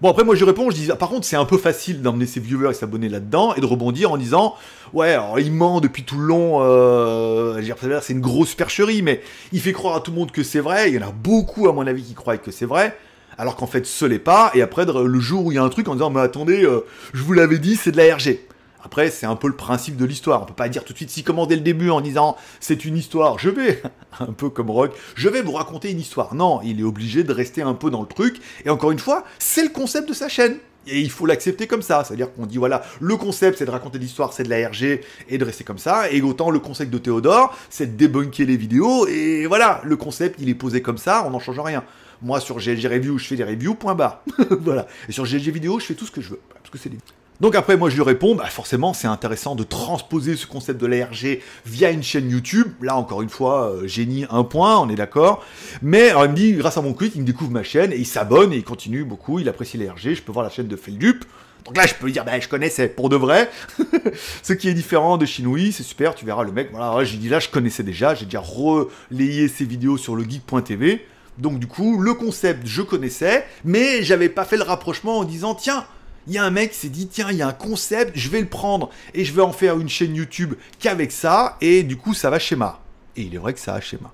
[0.00, 2.26] Bon, après, moi, je réponds, je dis, ah, par contre, c'est un peu facile d'emmener
[2.26, 4.54] ses viewers et s'abonner là-dedans et de rebondir en disant,
[4.92, 7.60] ouais, il ment depuis tout le long, euh,
[8.02, 10.90] c'est une grosse supercherie, mais il fait croire à tout le monde que c'est vrai.
[10.90, 12.96] Il y en a beaucoup, à mon avis, qui croient que c'est vrai,
[13.38, 14.50] alors qu'en fait, ce n'est pas.
[14.54, 16.84] Et après, le jour où il y a un truc en disant, mais attendez, euh,
[17.12, 18.40] je vous l'avais dit, c'est de la RG.
[18.84, 20.42] Après, c'est un peu le principe de l'histoire.
[20.42, 22.84] On peut pas dire tout de suite, si comment dès le début en disant c'est
[22.84, 23.82] une histoire, je vais,
[24.20, 26.34] un peu comme Rock, je vais vous raconter une histoire.
[26.34, 28.40] Non, il est obligé de rester un peu dans le truc.
[28.64, 30.58] Et encore une fois, c'est le concept de sa chaîne.
[30.86, 32.04] Et il faut l'accepter comme ça.
[32.04, 35.38] C'est-à-dire qu'on dit, voilà, le concept, c'est de raconter l'histoire, c'est de la RG, et
[35.38, 36.10] de rester comme ça.
[36.10, 39.06] Et autant le concept de Théodore, c'est de débunker les vidéos.
[39.06, 41.84] Et voilà, le concept, il est posé comme ça, on n'en change rien.
[42.20, 44.22] Moi, sur GLG Review, je fais des reviews, point barre.
[44.60, 44.86] voilà.
[45.08, 46.40] Et sur GLG Vidéo, je fais tout ce que je veux.
[46.50, 46.98] Parce que c'est des...
[47.40, 50.86] Donc après, moi je lui réponds, bah forcément c'est intéressant de transposer ce concept de
[50.86, 52.68] l'ARG via une chaîne YouTube.
[52.80, 55.44] Là encore une fois, euh, génie un point, on est d'accord.
[55.82, 57.96] Mais alors il me dit, grâce à mon tweet, il me découvre ma chaîne et
[57.96, 60.76] il s'abonne et il continue beaucoup, il apprécie l'ARG, je peux voir la chaîne de
[60.76, 61.24] Feldup.
[61.64, 63.50] Donc là, je peux lui dire, bah, je connaissais pour de vrai.
[64.42, 66.68] Ce qui est différent de Chinoui, c'est super, tu verras le mec.
[66.70, 71.06] Voilà, j'ai dit là, je connaissais déjà, j'ai déjà relayé ses vidéos sur le geek.tv.
[71.38, 75.54] Donc du coup, le concept, je connaissais, mais j'avais pas fait le rapprochement en disant,
[75.54, 75.86] tiens,
[76.26, 78.28] il y a un mec qui s'est dit tiens, il y a un concept, je
[78.28, 81.96] vais le prendre et je vais en faire une chaîne YouTube qu'avec ça et du
[81.96, 82.80] coup ça va schéma.
[83.16, 84.10] Et il est vrai que ça a schéma.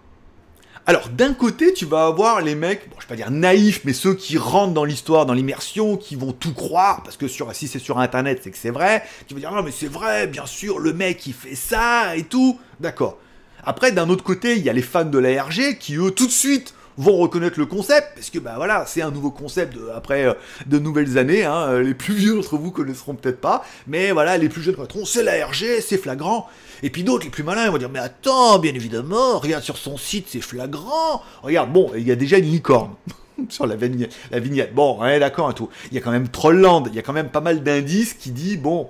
[0.86, 3.92] Alors d'un côté, tu vas avoir les mecs, bon, je vais pas dire naïfs, mais
[3.92, 7.78] ceux qui rentrent dans l'histoire, dans l'immersion, qui vont tout croire, parce que si c'est
[7.78, 10.78] sur internet, c'est que c'est vrai, qui vont dire non mais c'est vrai, bien sûr,
[10.78, 12.58] le mec il fait ça et tout.
[12.80, 13.18] D'accord.
[13.62, 16.32] Après, d'un autre côté, il y a les fans de l'ARG qui eux tout de
[16.32, 20.34] suite vont reconnaître le concept, parce que bah voilà, c'est un nouveau concept après euh,
[20.66, 21.44] de nouvelles années.
[21.44, 24.74] Hein, euh, les plus vieux d'entre vous connaîtront peut-être pas, mais voilà, les plus jeunes
[24.74, 25.04] connaîtront.
[25.04, 26.48] C'est la RG, c'est flagrant.
[26.82, 29.96] Et puis d'autres, les plus malins, vont dire mais attends, bien évidemment, regarde sur son
[29.96, 31.22] site, c'est flagrant.
[31.42, 32.90] Regarde, bon, il y a déjà une licorne.
[33.48, 34.74] sur la vignette, la vignette.
[34.74, 35.70] Bon, ouais, d'accord, et tout.
[35.90, 38.30] Il y a quand même Trollland, il y a quand même pas mal d'indices qui
[38.30, 38.88] dit, bon,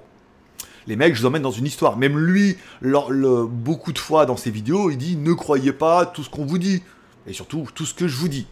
[0.89, 1.97] les mecs, je vous emmène dans une histoire.
[1.97, 6.31] Même lui, beaucoup de fois dans ses vidéos, il dit, ne croyez pas tout ce
[6.31, 6.83] qu'on vous dit.
[7.27, 8.47] Et surtout, tout ce que je vous dis.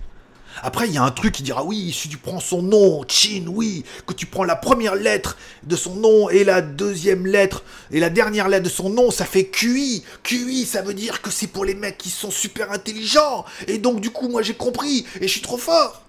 [0.63, 3.45] Après, il y a un truc qui dira oui, si tu prends son nom, Chin,
[3.49, 8.01] oui, que tu prends la première lettre de son nom et la deuxième lettre et
[8.01, 10.03] la dernière lettre de son nom, ça fait QI.
[10.23, 13.45] QI, ça veut dire que c'est pour les mecs qui sont super intelligents.
[13.67, 16.03] Et donc, du coup, moi j'ai compris et je suis trop fort.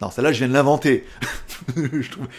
[0.00, 1.04] Non, celle-là, je viens de l'inventer.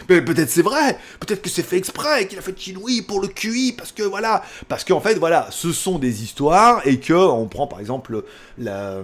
[0.08, 0.98] Mais peut-être c'est vrai.
[1.18, 4.44] Peut-être que c'est fait exprès, qu'il a fait oui pour le QI, parce que voilà.
[4.68, 8.22] Parce qu'en fait, voilà, ce sont des histoires et que on prend par exemple
[8.58, 9.02] la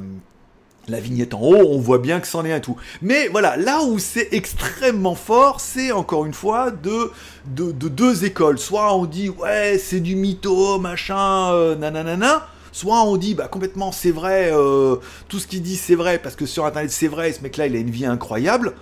[0.89, 2.77] la vignette en haut, on voit bien que c'en est un tout.
[3.03, 7.13] Mais voilà, là où c'est extrêmement fort, c'est encore une fois de,
[7.47, 8.59] de, deux écoles.
[8.59, 12.49] Soit on dit, ouais, c'est du mytho, machin, euh, nanana.
[12.73, 14.97] Soit on dit, bah complètement, c'est vrai, euh,
[15.29, 17.75] tout ce qu'il dit, c'est vrai, parce que sur Internet, c'est vrai, ce mec-là, il
[17.75, 18.75] a une vie incroyable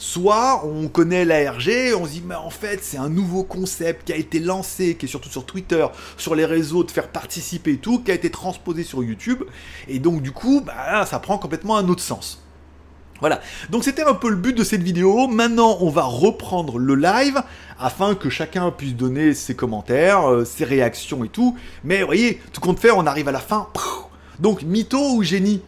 [0.00, 4.14] soit on connaît l'ARG, on se dit mais en fait c'est un nouveau concept qui
[4.14, 5.86] a été lancé, qui est surtout sur Twitter,
[6.16, 9.42] sur les réseaux, de faire participer et tout, qui a été transposé sur YouTube,
[9.88, 12.42] et donc du coup bah, ça prend complètement un autre sens.
[13.20, 15.28] Voilà, donc c'était un peu le but de cette vidéo.
[15.28, 17.42] Maintenant, on va reprendre le live
[17.78, 21.54] afin que chacun puisse donner ses commentaires, euh, ses réactions et tout.
[21.84, 23.68] Mais vous voyez, tout compte fait, on arrive à la fin.
[24.38, 25.60] Donc, mytho ou génie?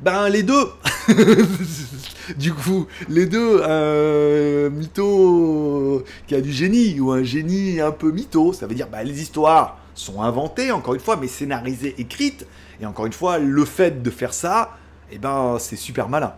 [0.00, 0.68] Ben, les deux
[2.36, 8.10] du coup, les deux, un mytho qui a du génie ou un génie un peu
[8.10, 12.46] mytho, ça veut dire bah, les histoires sont inventées, encore une fois, mais scénarisées, écrites.
[12.80, 14.76] Et encore une fois, le fait de faire ça,
[15.10, 16.34] eh ben, c'est super malin.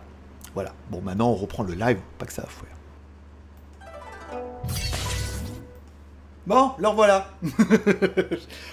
[0.54, 0.72] Voilà.
[0.90, 2.68] Bon, maintenant, on reprend le live, pas que ça à faire.
[6.46, 7.30] Bon, alors voilà.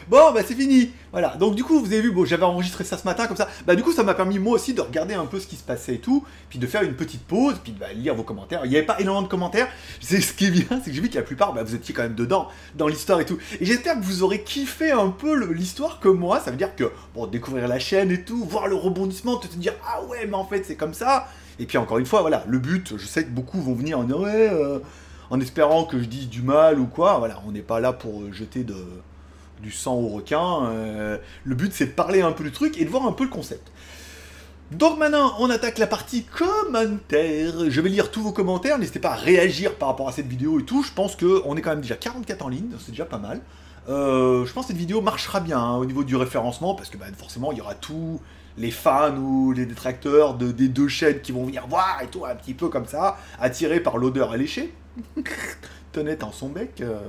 [0.09, 0.91] bon, bah c'est fini.
[1.13, 1.37] Voilà.
[1.37, 3.47] Donc du coup, vous avez vu, bon, j'avais enregistré ça ce matin comme ça.
[3.65, 5.63] Bah du coup, ça m'a permis moi aussi de regarder un peu ce qui se
[5.63, 8.65] passait et tout, puis de faire une petite pause, puis de bah, lire vos commentaires.
[8.65, 9.69] Il n'y avait pas énormément de commentaires.
[10.01, 11.93] C'est ce qui est bien, c'est que j'ai vu que la plupart, bah, vous étiez
[11.93, 13.37] quand même dedans, dans l'histoire et tout.
[13.61, 16.41] Et j'espère que vous aurez kiffé un peu l'histoire comme moi.
[16.41, 19.73] Ça veut dire que, bon, découvrir la chaîne et tout, voir le rebondissement, te dire,
[19.87, 21.27] ah ouais, mais en fait, c'est comme ça.
[21.59, 24.03] Et puis encore une fois, voilà, le but, je sais que beaucoup vont venir en
[24.03, 24.79] disant, ouais, euh,
[25.31, 27.17] en espérant que je dise du mal ou quoi.
[27.17, 28.65] Voilà, on n'est pas là pour euh, jeter
[29.61, 30.65] du sang au requin.
[30.65, 33.23] Euh, le but, c'est de parler un peu du truc et de voir un peu
[33.23, 33.71] le concept.
[34.71, 37.69] Donc maintenant, on attaque la partie commentaires.
[37.69, 38.77] Je vais lire tous vos commentaires.
[38.77, 40.83] N'hésitez pas à réagir par rapport à cette vidéo et tout.
[40.83, 43.41] Je pense qu'on est quand même déjà 44 en ligne, c'est déjà pas mal.
[43.89, 46.97] Euh, je pense que cette vidéo marchera bien hein, au niveau du référencement parce que
[46.97, 48.21] bah, forcément, il y aura tous
[48.57, 52.25] les fans ou les détracteurs de, des deux chaînes qui vont venir voir et tout,
[52.25, 54.73] un petit peu comme ça, attirés par l'odeur alléchée.
[55.91, 56.99] Tenait en son bec euh,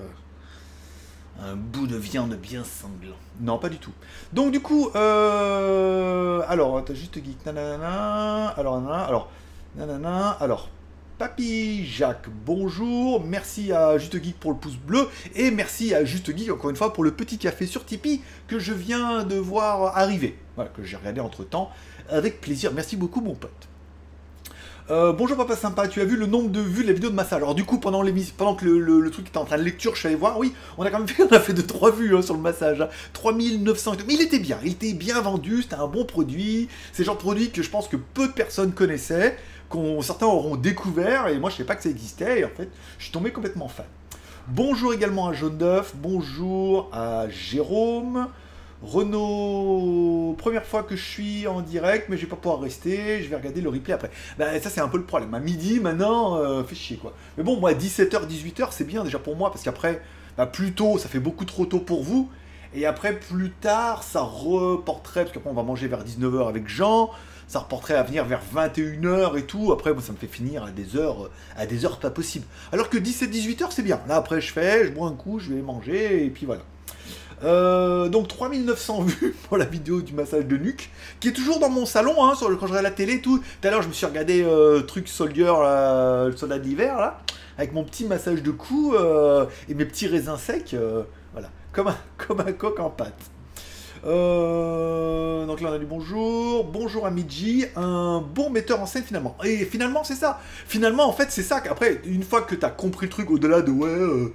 [1.41, 3.17] un bout de viande bien sanglant.
[3.41, 3.93] Non, pas du tout.
[4.33, 9.31] Donc du coup, euh, alors, t'as juste geek, nanana, alors, nanana, alors,
[9.77, 10.69] nanana, alors,
[11.19, 16.37] Papy Jacques, bonjour, merci à Juste Geek pour le pouce bleu, et merci à Juste
[16.37, 19.97] Geek encore une fois pour le petit café sur Tipeee que je viens de voir
[19.97, 21.71] arriver, voilà, que j'ai regardé entre temps,
[22.09, 23.69] avec plaisir, merci beaucoup mon pote.
[24.91, 27.15] Euh, bonjour papa sympa, tu as vu le nombre de vues de la vidéo de
[27.15, 27.41] massage.
[27.41, 28.05] Alors du coup, pendant,
[28.37, 30.83] pendant que le, truc était en train de lecture, je suis allé voir, oui, on
[30.83, 32.85] a quand même fait, de 3 vues hein, sur le massage.
[33.13, 33.97] 3900, hein.
[34.09, 36.69] mais il était bien, il était bien vendu, c'était un bon produit.
[36.93, 39.37] C'est genre de produit que je pense que peu de personnes connaissaient,
[39.69, 42.51] qu'on certains auront découvert, et moi je ne savais pas que ça existait, et en
[42.51, 42.69] fait,
[42.99, 43.87] je suis tombé complètement fan.
[44.49, 48.27] Bonjour également à Jaune d'œuf, bonjour à Jérôme,
[48.83, 53.29] Renault, première fois que je suis en direct, mais je vais pas pouvoir rester, je
[53.29, 54.11] vais regarder le replay après.
[54.39, 55.33] Bah, ça, c'est un peu le problème.
[55.35, 57.15] À midi, maintenant, euh, fait chier quoi.
[57.39, 60.03] Mais bon, moi, 17h, 18h, c'est bien déjà pour moi, parce qu'après,
[60.37, 62.29] bah, plus tôt, ça fait beaucoup trop tôt pour vous.
[62.75, 67.11] Et après, plus tard, ça reporterait, parce qu'après, on va manger vers 19h avec Jean,
[67.47, 69.71] ça reporterait à venir vers 21h et tout.
[69.73, 72.47] Après, ça me fait finir à des heures, à des heures pas possibles.
[72.73, 74.01] Alors que 17-18h, c'est bien.
[74.09, 76.63] Là, après, je fais, je bois un coup, je vais manger, et puis voilà.
[77.45, 81.69] Euh, donc 3900 vues pour la vidéo du massage de nuque, qui est toujours dans
[81.69, 83.39] mon salon, hein, sur le, quand je regarde la télé tout.
[83.39, 87.19] Tout à l'heure, je me suis regardé euh, truc Soldier, le soldat d'hiver, là,
[87.59, 90.77] avec mon petit massage de cou euh, et mes petits raisins secs,
[91.33, 93.31] voilà, comme un, comme un coq en pâte.
[94.05, 99.05] Euh, donc là on a du bonjour, bonjour à Midji, un bon metteur en scène
[99.05, 99.37] finalement.
[99.45, 100.41] Et finalement c'est ça.
[100.67, 103.63] Finalement en fait c'est ça qu'après une fois que tu as compris le truc au-delà
[103.63, 104.35] de ouais euh,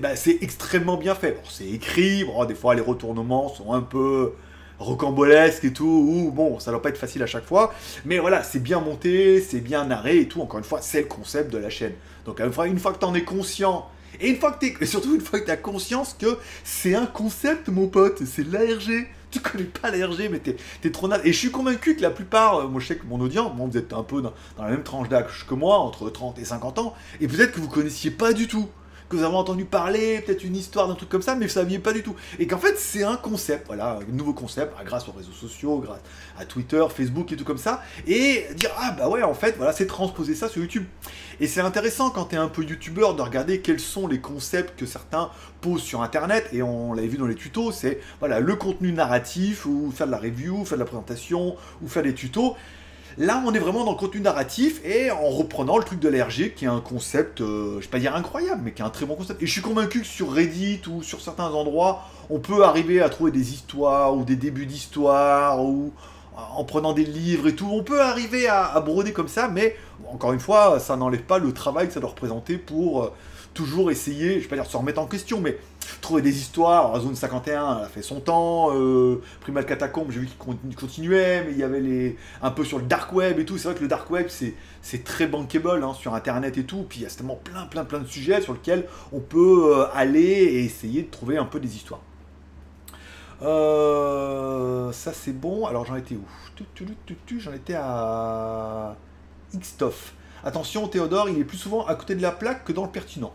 [0.00, 1.40] bah, c'est extrêmement bien fait.
[1.48, 4.32] C'est écrit, des fois les retournements sont un peu
[4.78, 7.72] rocambolesques et tout, ou bon, ça doit pas être facile à chaque fois,
[8.04, 11.06] mais voilà, c'est bien monté, c'est bien narré et tout, encore une fois, c'est le
[11.06, 11.94] concept de la chaîne.
[12.26, 13.88] Donc une fois, une fois que tu en es conscient
[14.20, 17.68] et une fois que t'es, surtout une fois que t'as conscience que c'est un concept,
[17.68, 19.08] mon pote, c'est l'ARG.
[19.28, 21.20] Tu connais pas l'ARG, mais t'es, es trop naze.
[21.24, 23.76] Et je suis convaincu que la plupart, euh, moi je sais que mon audience, vous
[23.76, 26.78] êtes un peu dans, dans la même tranche d'âge que moi, entre 30 et 50
[26.78, 28.68] ans, et peut-être que vous connaissiez pas du tout
[29.08, 31.78] que vous avez entendu parler, peut-être une histoire d'un truc comme ça, mais vous saviez
[31.78, 32.16] pas du tout.
[32.38, 35.78] Et qu'en fait, c'est un concept, voilà, un nouveau concept, ah, grâce aux réseaux sociaux,
[35.78, 36.00] grâce
[36.38, 39.72] à Twitter, Facebook et tout comme ça, et dire, ah bah ouais, en fait, voilà,
[39.72, 40.84] c'est transposer ça sur YouTube.
[41.38, 44.78] Et c'est intéressant quand tu es un peu youtubeur de regarder quels sont les concepts
[44.78, 48.56] que certains posent sur internet, et on l'avait vu dans les tutos, c'est voilà, le
[48.56, 52.56] contenu narratif, ou faire de la review, faire de la présentation, ou faire des tutos.
[53.18, 56.52] Là, on est vraiment dans le contenu narratif et en reprenant le truc de l'RG
[56.54, 59.06] qui est un concept, euh, je vais pas dire incroyable, mais qui est un très
[59.06, 59.42] bon concept.
[59.42, 63.08] Et je suis convaincu que sur Reddit ou sur certains endroits, on peut arriver à
[63.08, 65.92] trouver des histoires ou des débuts d'histoires ou
[66.36, 69.76] en prenant des livres et tout, on peut arriver à, à broder comme ça, mais
[70.12, 73.12] encore une fois, ça n'enlève pas le travail que ça doit représenter pour euh,
[73.56, 75.58] toujours essayer, je vais pas dire se remettre en question, mais
[76.02, 76.90] trouver des histoires.
[76.90, 81.52] Alors, Zone 51 a fait son temps, euh, Primal Catacombe, j'ai vu qu'il continuait, mais
[81.52, 83.56] il y avait les un peu sur le dark web et tout.
[83.56, 86.84] C'est vrai que le dark web, c'est très bankable hein, sur internet et tout.
[86.88, 89.86] Puis il y a tellement plein, plein, plein de sujets sur lesquels on peut euh,
[89.94, 92.02] aller et essayer de trouver un peu des histoires.
[93.40, 95.66] Euh, ça c'est bon.
[95.66, 96.26] Alors j'en étais où?
[97.38, 98.96] J'en étais à
[99.56, 100.14] Xtoff.
[100.44, 103.32] Attention, Théodore, il est plus souvent à côté de la plaque que dans le pertinent.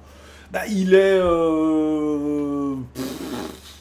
[0.51, 1.19] Bah, il est.
[1.19, 2.75] Euh,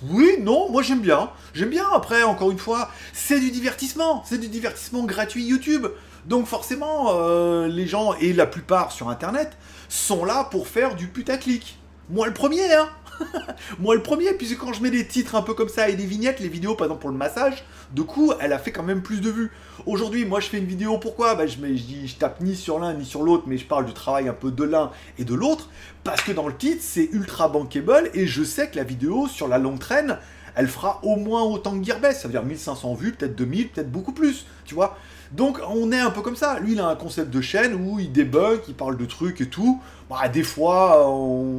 [0.09, 1.31] oui, non, moi j'aime bien.
[1.53, 4.23] J'aime bien, après, encore une fois, c'est du divertissement.
[4.25, 5.87] C'est du divertissement gratuit YouTube.
[6.27, 9.57] Donc forcément, euh, les gens, et la plupart sur Internet,
[9.89, 11.79] sont là pour faire du putaclic.
[12.09, 12.89] Moi le premier, hein
[13.79, 16.07] Moi le premier, puisque quand je mets des titres un peu comme ça et des
[16.07, 19.03] vignettes, les vidéos par exemple pour le massage, de coup, elle a fait quand même
[19.03, 19.51] plus de vues.
[19.87, 21.35] Aujourd'hui, moi je fais une vidéo, pourquoi?
[21.35, 24.29] Bah, je, je tape ni sur l'un ni sur l'autre, mais je parle du travail
[24.29, 25.69] un peu de l'un et de l'autre,
[26.05, 29.49] parce que dans le titre, c'est ultra bankable, et je sais que la vidéo, sur
[29.49, 30.19] la longue traîne,
[30.55, 33.91] elle fera au moins autant que Gearbest, ça veut dire 1500 vues, peut-être 2000, peut-être
[33.91, 34.97] beaucoup plus, tu vois?
[35.33, 36.59] Donc on est un peu comme ça.
[36.59, 39.49] Lui, il a un concept de chaîne où il débug, il parle de trucs et
[39.49, 39.81] tout.
[40.09, 41.09] Bah, des fois,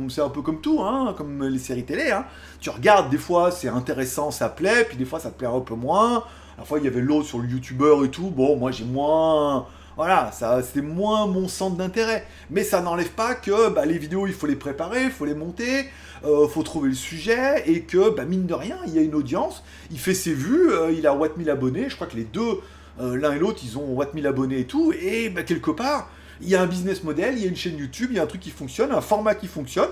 [0.10, 2.12] c'est un peu comme tout, hein, comme les séries télé.
[2.12, 2.26] Hein.
[2.60, 5.62] Tu regardes, des fois, c'est intéressant, ça plaît, puis des fois, ça te plaît un
[5.62, 6.26] peu moins.
[6.58, 8.30] La fois, il y avait l'autre sur le youtubeur et tout.
[8.30, 9.68] Bon, moi, j'ai moins...
[9.96, 12.26] Voilà, ça, c'était moins mon centre d'intérêt.
[12.50, 15.34] Mais ça n'enlève pas que bah, les vidéos, il faut les préparer, il faut les
[15.34, 15.88] monter,
[16.26, 19.16] euh, faut trouver le sujet, et que, bah, mine de rien, il y a une
[19.16, 22.24] audience, il fait ses vues, euh, il a Watt 1000 abonnés, je crois que les
[22.24, 22.60] deux,
[23.02, 26.10] euh, l'un et l'autre, ils ont Watt 1000 abonnés et tout, et bah, quelque part,
[26.42, 28.24] il y a un business model, il y a une chaîne YouTube, il y a
[28.24, 29.92] un truc qui fonctionne, un format qui fonctionne.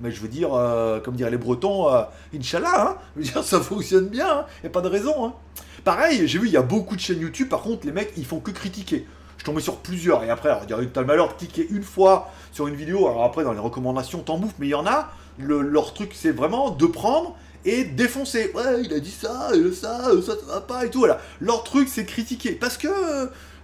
[0.00, 2.02] Mais je veux dire, euh, comme diraient les Bretons, euh,
[2.34, 5.26] Inch'Allah, hein, dire, ça fonctionne bien, il hein, n'y a pas de raison.
[5.26, 5.34] Hein.
[5.84, 8.24] Pareil, j'ai vu, il y a beaucoup de chaînes YouTube, par contre, les mecs, ils
[8.24, 9.06] font que critiquer.
[9.38, 12.66] Je tombais sur plusieurs, et après, alors, t'as le malheur de cliquer une fois sur
[12.66, 15.94] une vidéo, alors après, dans les recommandations, t'en bouffes, mais il y en a, leur
[15.94, 18.50] truc, c'est vraiment de prendre et défoncer.
[18.54, 21.20] Ouais, il a dit ça, et ça, ça, ça va pas, et tout, voilà.
[21.40, 22.88] Leur truc, c'est critiquer, parce que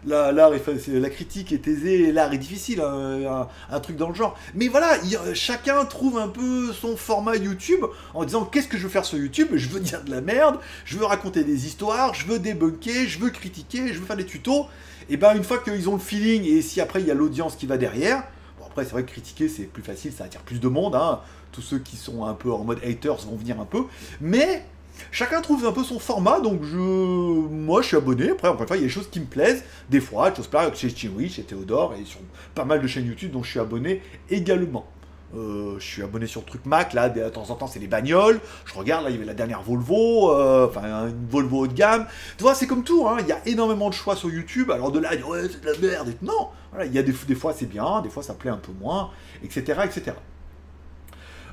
[0.07, 0.53] l'art
[0.89, 4.39] la critique est aisée, l'art est difficile, hein, un, truc dans le genre.
[4.55, 4.99] Mais voilà,
[5.35, 9.19] chacun trouve un peu son format YouTube en disant qu'est-ce que je veux faire sur
[9.19, 9.49] YouTube?
[9.55, 13.19] Je veux dire de la merde, je veux raconter des histoires, je veux débunker, je
[13.19, 14.67] veux critiquer, je veux faire des tutos.
[15.09, 17.57] Et ben une fois qu'ils ont le feeling et si après il y a l'audience
[17.57, 18.25] qui va derrière,
[18.75, 20.97] après c'est vrai que critiquer c'est plus facile, ça attire plus de monde.
[20.97, 21.21] Hein.
[21.53, 23.85] Tous ceux qui sont un peu en mode haters vont venir un peu,
[24.21, 24.65] mais
[25.11, 28.31] Chacun trouve un peu son format, donc je, moi je suis abonné.
[28.31, 30.37] Après, encore une fois, il y a des choses qui me plaisent, des fois, des
[30.37, 32.21] choses chez Chinwi, chez Théodore, et sur
[32.55, 34.87] pas mal de chaînes YouTube, dont je suis abonné également.
[35.37, 37.87] Euh, je suis abonné sur le truc Mac, là, de temps en temps, c'est les
[37.87, 38.41] bagnoles.
[38.65, 41.73] Je regarde, là, il y avait la dernière Volvo, euh, enfin, une Volvo haut de
[41.73, 42.07] gamme.
[42.37, 44.71] Tu vois, c'est comme tout, hein, il y a énormément de choix sur YouTube.
[44.71, 46.15] Alors de là, ouais, c'est de la merde.
[46.23, 48.73] Non, voilà, il y a des, fois, c'est bien, des fois, ça plaît un peu
[48.73, 49.11] moins,
[49.43, 50.13] etc., etc.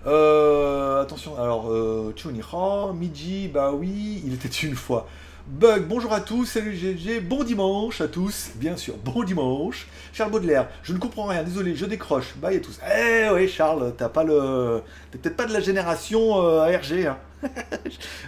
[0.08, 5.08] Euh, attention, alors, euh, Chuniha, Miji, bah oui, il était une fois.
[5.48, 9.88] Bug, bonjour à tous, salut GG, bon dimanche à tous, bien sûr, bon dimanche.
[10.14, 12.80] Charles Baudelaire, je ne comprends rien, désolé, je décroche, bye à tous.
[12.88, 14.84] Eh oui, Charles, t'as pas le.
[15.10, 17.18] T'es peut-être pas de la génération euh, ARG, hein.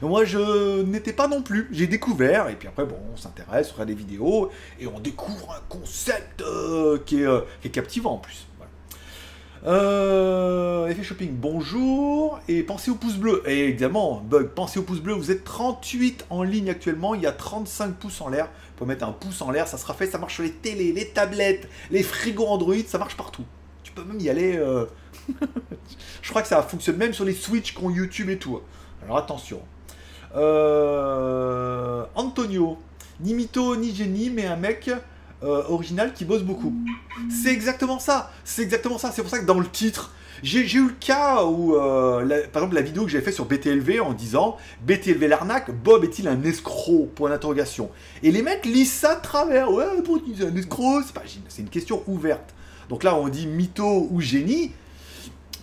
[0.01, 1.69] Moi, je n'étais pas non plus.
[1.71, 4.49] J'ai découvert, et puis après, bon, on s'intéresse, on regarde des vidéos,
[4.79, 8.47] et on découvre un concept euh, est, qui, est, captivant en plus.
[9.65, 12.39] Euh, effet shopping, bonjour.
[12.47, 13.41] Et pensez au pouce bleu.
[13.45, 15.13] Et évidemment, bug, pensez au pouce bleu.
[15.13, 17.15] Vous êtes 38 en ligne actuellement.
[17.15, 18.45] Il y a 35 pouces en l'air.
[18.45, 19.67] Vous pouvez mettre un pouce en l'air.
[19.67, 20.07] Ça sera fait.
[20.07, 22.75] Ça marche sur les télés, les tablettes, les frigos Android.
[22.85, 23.45] Ça marche partout.
[23.83, 24.57] Tu peux même y aller.
[24.57, 24.85] Euh,
[26.21, 28.59] Je crois que ça fonctionne même sur les Switch qui YouTube et tout.
[29.03, 29.61] Alors attention.
[30.35, 32.77] Euh, Antonio.
[33.21, 34.89] Ni mytho, ni génie, mais un mec
[35.43, 36.73] euh, original qui bosse beaucoup.
[37.29, 38.31] C'est exactement ça.
[38.43, 39.11] C'est exactement ça.
[39.11, 42.75] C'est pour ça que dans le titre, j'ai eu le cas où, euh, par exemple,
[42.75, 47.09] la vidéo que j'avais fait sur BTLV en disant BTLV l'arnaque, Bob est-il un escroc?
[48.23, 49.71] Et les mecs lisent ça de travers.
[49.71, 51.01] Ouais, pour utiliser un escroc,
[51.47, 52.53] c'est une question ouverte.
[52.89, 54.71] Donc là, on dit mytho ou génie.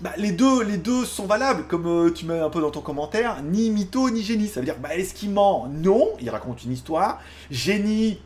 [0.01, 2.81] Bah, les, deux, les deux sont valables, comme euh, tu mets un peu dans ton
[2.81, 4.49] commentaire, ni mytho ni génie.
[4.49, 5.69] Ça veut dire, bah, est-ce qu'il ment?
[5.71, 7.21] Non, il raconte une histoire.
[7.51, 8.19] Génie,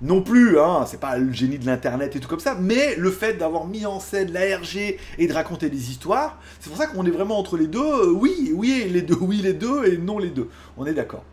[0.00, 3.10] non plus, hein, c'est pas le génie de l'internet et tout comme ça, mais le
[3.10, 7.04] fait d'avoir mis en scène l'ARG et de raconter des histoires, c'est pour ça qu'on
[7.04, 10.18] est vraiment entre les deux, euh, oui, oui, les deux, oui, les deux, et non
[10.18, 10.48] les deux.
[10.76, 11.24] On est d'accord.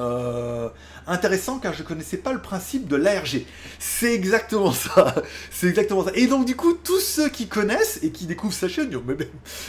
[0.00, 0.70] Euh,
[1.06, 3.44] intéressant car je connaissais pas le principe de l'ARG.
[3.78, 5.14] C'est exactement ça.
[5.50, 6.12] C'est exactement ça.
[6.14, 9.26] Et donc du coup, tous ceux qui connaissent et qui découvrent sa chaîne, mais bien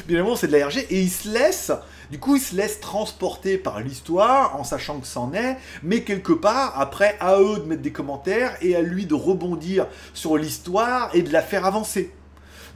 [0.08, 1.72] évidemment c'est de l'ARG et ils se laissent,
[2.10, 6.34] du coup ils se laissent transporter par l'histoire en sachant que c'en est, mais quelque
[6.34, 11.10] part après à eux de mettre des commentaires et à lui de rebondir sur l'histoire
[11.14, 12.12] et de la faire avancer.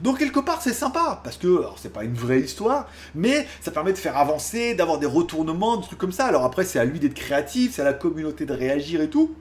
[0.00, 3.92] Donc quelque part c'est sympa, parce que, c'est pas une vraie histoire, mais ça permet
[3.92, 6.26] de faire avancer, d'avoir des retournements, des trucs comme ça.
[6.26, 9.34] Alors après c'est à lui d'être créatif, c'est à la communauté de réagir et tout.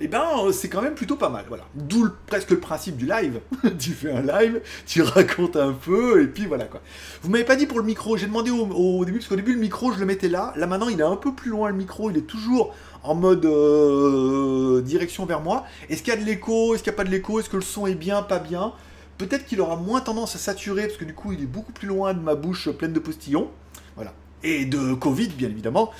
[0.00, 1.64] Et eh ben c'est quand même plutôt pas mal, voilà.
[1.76, 3.38] D'où presque le principe du live.
[3.78, 6.80] tu fais un live, tu racontes un peu, et puis voilà quoi.
[7.22, 9.60] Vous m'avez pas dit pour le micro, j'ai demandé au, début, parce qu'au début le
[9.60, 12.10] micro je le mettais là, là maintenant il est un peu plus loin le micro,
[12.10, 12.74] il est toujours
[13.04, 15.64] en mode euh, direction vers moi.
[15.88, 16.74] Est-ce qu'il y a de l'écho?
[16.74, 17.38] Est-ce qu'il n'y a pas de l'écho?
[17.38, 18.72] Est-ce que le son est bien, pas bien?
[19.18, 21.88] Peut-être qu'il aura moins tendance à saturer, parce que du coup, il est beaucoup plus
[21.88, 23.50] loin de ma bouche pleine de postillons.
[23.96, 24.12] Voilà.
[24.42, 25.92] Et de Covid, bien évidemment.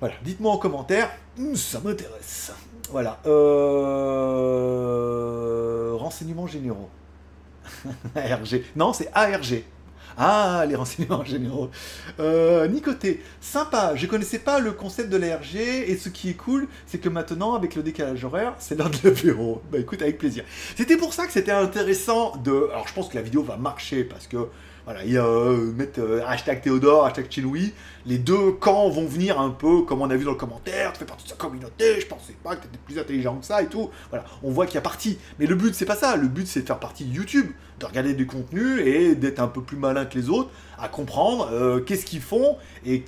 [0.00, 1.10] Voilà, dites-moi en commentaire,
[1.54, 2.52] ça m'intéresse.
[2.90, 3.18] Voilà.
[3.26, 4.46] Euh...
[5.94, 6.90] Renseignements généraux.
[8.14, 8.62] ARG.
[8.74, 9.64] Non, c'est ARG.
[10.18, 11.70] Ah, les renseignements généraux.
[12.20, 13.94] Euh, Nicoté, sympa.
[13.96, 17.54] Je connaissais pas le concept de l'ARG et ce qui est cool, c'est que maintenant,
[17.54, 19.62] avec le décalage horaire, c'est l'heure de l'apéro.
[19.70, 20.44] Bah écoute, avec plaisir.
[20.76, 22.68] C'était pour ça que c'était intéressant de.
[22.72, 24.48] Alors, je pense que la vidéo va marcher parce que
[24.86, 27.74] voilà, il y a euh, mettre euh, hashtag Théodore, hashtag Chinoui.
[28.06, 31.00] Les deux camps vont venir un peu, comme on a vu dans le commentaire, tu
[31.00, 33.62] fais partie de sa communauté, je pensais pas que tu étais plus intelligent que ça
[33.62, 33.90] et tout.
[34.10, 35.18] Voilà, on voit qu'il y a partie.
[35.40, 36.14] Mais le but, c'est pas ça.
[36.14, 39.48] Le but, c'est de faire partie de YouTube, de regarder du contenu et d'être un
[39.48, 43.02] peu plus malin que les autres, à comprendre euh, qu'est-ce qu'ils font et,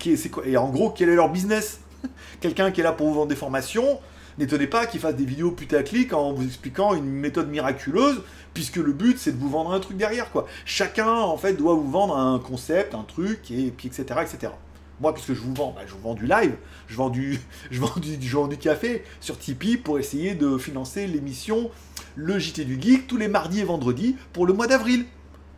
[0.47, 1.79] et en gros, quel est leur business?
[2.41, 4.01] Quelqu'un qui est là pour vous vendre des formations,
[4.39, 8.22] n'étonnez pas qu'il fasse des vidéos putaclic en vous expliquant une méthode miraculeuse,
[8.55, 10.47] puisque le but c'est de vous vendre un truc derrière quoi.
[10.64, 14.20] Chacun en fait doit vous vendre un concept, un truc, et puis etc.
[14.22, 14.53] etc.
[15.01, 16.57] Moi, puisque je vous vends, bah, je vous vends du live,
[16.89, 17.39] je vends du,
[17.70, 21.70] je du café sur Tipeee pour essayer de financer l'émission
[22.16, 25.05] Le JT du Geek tous les mardis et vendredis pour le mois d'avril.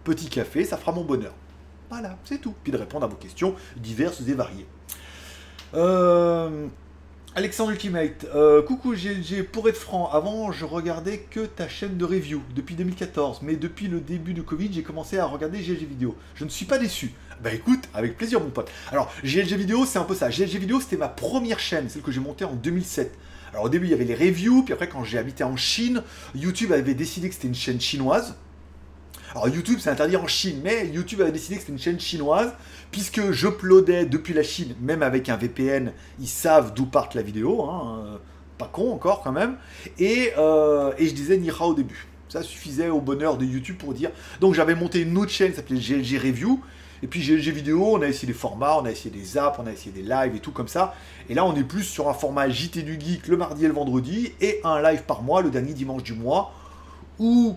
[0.04, 1.32] Petit café, ça fera mon bonheur.
[1.90, 2.54] Voilà, c'est tout.
[2.62, 4.66] Puis de répondre à vos questions diverses et variées.
[5.74, 6.66] Euh,
[7.36, 12.04] Alexandre Ultimate, euh, coucou GLG, pour être franc, avant je regardais que ta chaîne de
[12.04, 16.16] review depuis 2014, mais depuis le début du Covid, j'ai commencé à regarder GLG Vidéo.
[16.34, 17.12] Je ne suis pas déçu.
[17.40, 18.68] Bah écoute, avec plaisir mon pote.
[18.90, 20.28] Alors GLG Vidéo, c'est un peu ça.
[20.28, 23.16] GLG Vidéo, c'était ma première chaîne, celle que j'ai montée en 2007.
[23.52, 26.02] Alors au début, il y avait les reviews, puis après quand j'ai habité en Chine,
[26.34, 28.34] YouTube avait décidé que c'était une chaîne chinoise.
[29.32, 32.52] Alors YouTube, c'est interdit en Chine, mais YouTube avait décidé que c'était une chaîne chinoise,
[32.90, 37.22] puisque je j'uploadais depuis la Chine, même avec un VPN, ils savent d'où part la
[37.22, 38.16] vidéo, hein, euh,
[38.58, 39.56] pas con encore quand même,
[39.98, 42.06] et, euh, je disais Nira au début.
[42.28, 44.10] Ça suffisait au bonheur de YouTube pour dire.
[44.40, 46.60] Donc j'avais monté une autre chaîne, ça s'appelait GLG Review,
[47.02, 49.66] et puis GLG Vidéo, on a essayé des formats, on a essayé des apps, on
[49.66, 50.94] a essayé des lives et tout comme ça.
[51.28, 53.74] Et là, on est plus sur un format JT du Geek le mardi et le
[53.74, 56.52] vendredi, et un live par mois, le dernier dimanche du mois,
[57.18, 57.56] où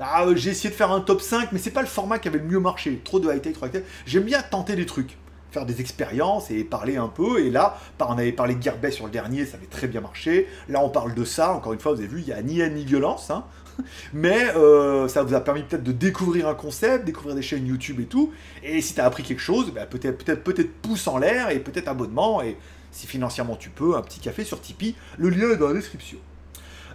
[0.00, 2.28] ah, euh, j'ai essayé de faire un top 5, mais c'est pas le format qui
[2.28, 3.00] avait le mieux marché.
[3.04, 3.82] Trop de high-tech, trop high-tech.
[4.06, 5.18] J'aime bien tenter des trucs,
[5.50, 7.40] faire des expériences et parler un peu.
[7.40, 10.46] Et là, on avait parlé de Gearbest sur le dernier, ça avait très bien marché.
[10.68, 11.52] Là, on parle de ça.
[11.52, 13.30] Encore une fois, vous avez vu, il n'y a ni haine ni violence.
[13.30, 13.44] Hein.
[14.12, 17.98] Mais euh, ça vous a permis peut-être de découvrir un concept, découvrir des chaînes YouTube
[18.00, 18.32] et tout.
[18.62, 21.58] Et si tu as appris quelque chose, bah, peut-être peut-être peut-être pouce en l'air et
[21.58, 22.40] peut-être abonnement.
[22.40, 22.56] Et
[22.92, 24.94] si financièrement tu peux, un petit café sur Tipeee.
[25.18, 26.18] Le lien est dans la description.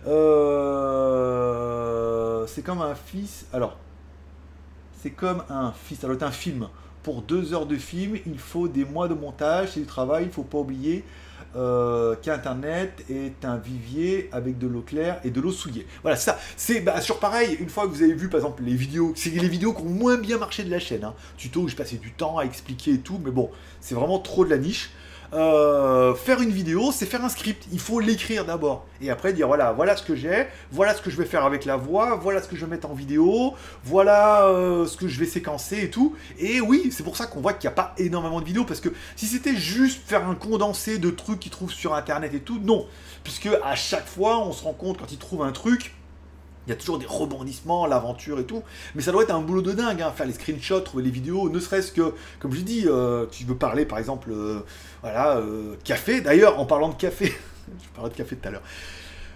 [0.08, 1.54] Euh,
[2.48, 3.46] c'est comme un fils.
[3.54, 3.78] Alors,
[5.02, 6.04] c'est comme un fils.
[6.04, 6.68] Alors, c'est un film.
[7.04, 10.24] Pour deux heures de film, il faut des mois de montage, c'est du travail.
[10.26, 11.04] Il faut pas oublier
[11.56, 15.86] euh, qu'Internet est un vivier avec de l'eau claire et de l'eau souillée.
[16.02, 16.40] Voilà, ça.
[16.56, 17.58] C'est bah, sur pareil.
[17.60, 19.90] Une fois que vous avez vu, par exemple, les vidéos, c'est les vidéos qui ont
[19.90, 21.04] moins bien marché de la chaîne.
[21.04, 21.14] Hein.
[21.38, 23.52] Tuto où je passais du temps à expliquer et tout, mais bon,
[23.82, 24.92] c'est vraiment trop de la niche.
[25.34, 27.66] Euh, faire une vidéo, c'est faire un script.
[27.72, 28.86] Il faut l'écrire d'abord.
[29.02, 31.66] Et après dire voilà, voilà ce que j'ai, voilà ce que je vais faire avec
[31.66, 33.54] la voix, voilà ce que je vais mettre en vidéo,
[33.84, 36.16] voilà euh, ce que je vais séquencer et tout.
[36.40, 38.66] Et oui, c'est pour ça qu'on voit qu'il n'y a pas énormément de vidéos.
[38.66, 42.40] Parce que si c'était juste faire un condensé de trucs qu'ils trouvent sur internet et
[42.40, 42.86] tout, non.
[43.24, 45.94] Puisque à chaque fois, on se rend compte quand ils trouvent un truc
[46.66, 48.64] il y a toujours des rebondissements, l'aventure et tout.
[48.96, 51.50] Mais ça doit être un boulot de dingue, hein, faire les screenshots, trouver les vidéos,
[51.50, 54.60] ne serait-ce que, comme je dis, euh, tu veux parler par exemple, euh,
[55.02, 56.22] voilà, euh, café.
[56.22, 57.26] D'ailleurs, en parlant de café,
[57.68, 58.64] je parlais de café tout à l'heure.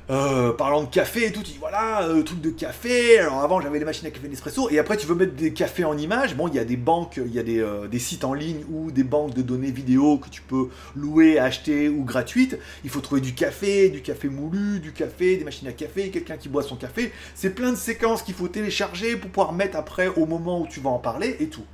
[0.10, 3.20] Euh, parlant de café et tout, tu dis voilà, euh, truc de café.
[3.20, 5.84] Alors avant j'avais les machines à café Nespresso et après tu veux mettre des cafés
[5.84, 6.36] en image.
[6.36, 8.64] Bon, il y a des banques, il y a des, euh, des, sites en ligne
[8.72, 12.58] ou des banques de données vidéo que tu peux louer, acheter ou gratuites.
[12.86, 16.38] Il faut trouver du café, du café moulu, du café, des machines à café, quelqu'un
[16.38, 17.12] qui boit son café.
[17.36, 20.80] C'est plein de séquences qu'il faut télécharger pour pouvoir mettre après au moment où tu
[20.80, 21.66] vas en parler et tout.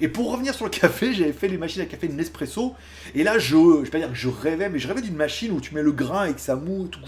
[0.00, 2.74] Et pour revenir sur le café, j'avais fait les machines à café Nespresso.
[3.14, 5.52] Et là, je, je vais pas dire que je rêvais, mais je rêvais d'une machine
[5.52, 7.00] où tu mets le grain et que ça moue tout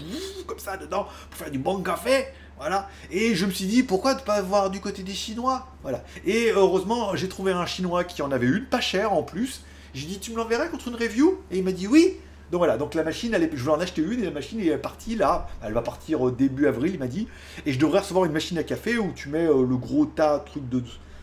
[0.47, 2.25] comme ça dedans pour faire du bon café.
[2.57, 2.89] Voilà.
[3.09, 5.67] Et je me suis dit, pourquoi ne pas avoir du côté des Chinois?
[5.81, 6.03] Voilà.
[6.25, 9.61] Et heureusement, j'ai trouvé un Chinois qui en avait une, pas cher en plus.
[9.93, 11.39] J'ai dit, tu me l'enverrais contre une review?
[11.51, 12.17] Et il m'a dit oui.
[12.51, 15.15] Donc voilà, donc la machine, je voulais en acheter une et la machine est partie
[15.15, 15.47] là.
[15.63, 17.27] Elle va partir au début avril, il m'a dit.
[17.67, 20.39] Et je devrais recevoir une machine à café où tu mets euh, le gros tas,
[20.39, 20.81] truc de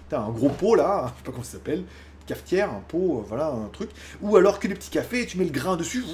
[0.09, 1.84] T'as un gros pot là, je sais pas comment ça s'appelle,
[2.26, 3.90] cafetière, un pot, euh, voilà, un truc.
[4.22, 6.04] Ou alors que les petits cafés, tu mets le grain dessus,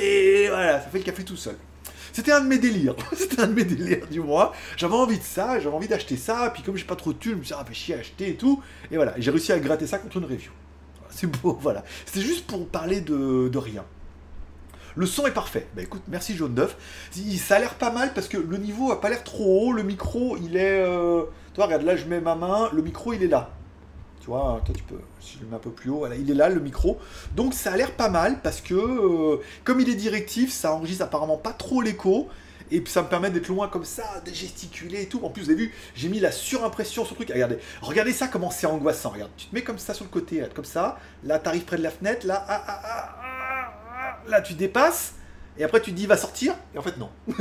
[0.00, 1.56] et voilà, ça fait le café tout seul.
[2.12, 2.94] C'était un de mes délires.
[3.12, 4.52] C'était un de mes délires du mois.
[4.76, 6.50] J'avais envie de ça, j'avais envie d'acheter ça.
[6.52, 8.30] Puis comme j'ai pas trop de thunes, je me suis dit, ah, chier à acheter
[8.30, 8.62] et tout.
[8.90, 10.50] Et voilà, j'ai réussi à gratter ça contre une review.
[11.10, 11.84] C'est beau, voilà.
[12.06, 13.84] C'était juste pour parler de, rien.
[14.96, 15.68] Le son est parfait.
[15.76, 16.76] Bah écoute, merci Jaune d'œuf.
[17.38, 19.72] Ça a l'air pas mal parce que le niveau a pas l'air trop haut.
[19.72, 20.82] Le micro, il est.
[20.84, 21.22] Euh,
[21.64, 23.50] regarde, là, je mets ma main, le micro, il est là.
[24.20, 26.48] Tu vois, tu peux, si je le mets un peu plus haut, il est là,
[26.48, 26.98] le micro.
[27.34, 31.04] Donc, ça a l'air pas mal parce que, euh, comme il est directif, ça enregistre
[31.04, 32.28] apparemment pas trop l'écho.
[32.70, 35.20] et ça me permet d'être loin comme ça, de gesticuler et tout.
[35.24, 37.30] En plus, vous avez vu, j'ai mis la surimpression sur le truc.
[37.32, 39.10] Regardez, regardez ça comment c'est angoissant.
[39.10, 40.98] Regarde, tu te mets comme ça sur le côté, comme ça.
[41.24, 42.26] Là, tu arrives près de la fenêtre.
[42.26, 45.14] Là, ah, ah, ah, là, tu dépasses.
[45.58, 46.54] Et après, tu te dis, va sortir.
[46.74, 47.10] Et en fait, non.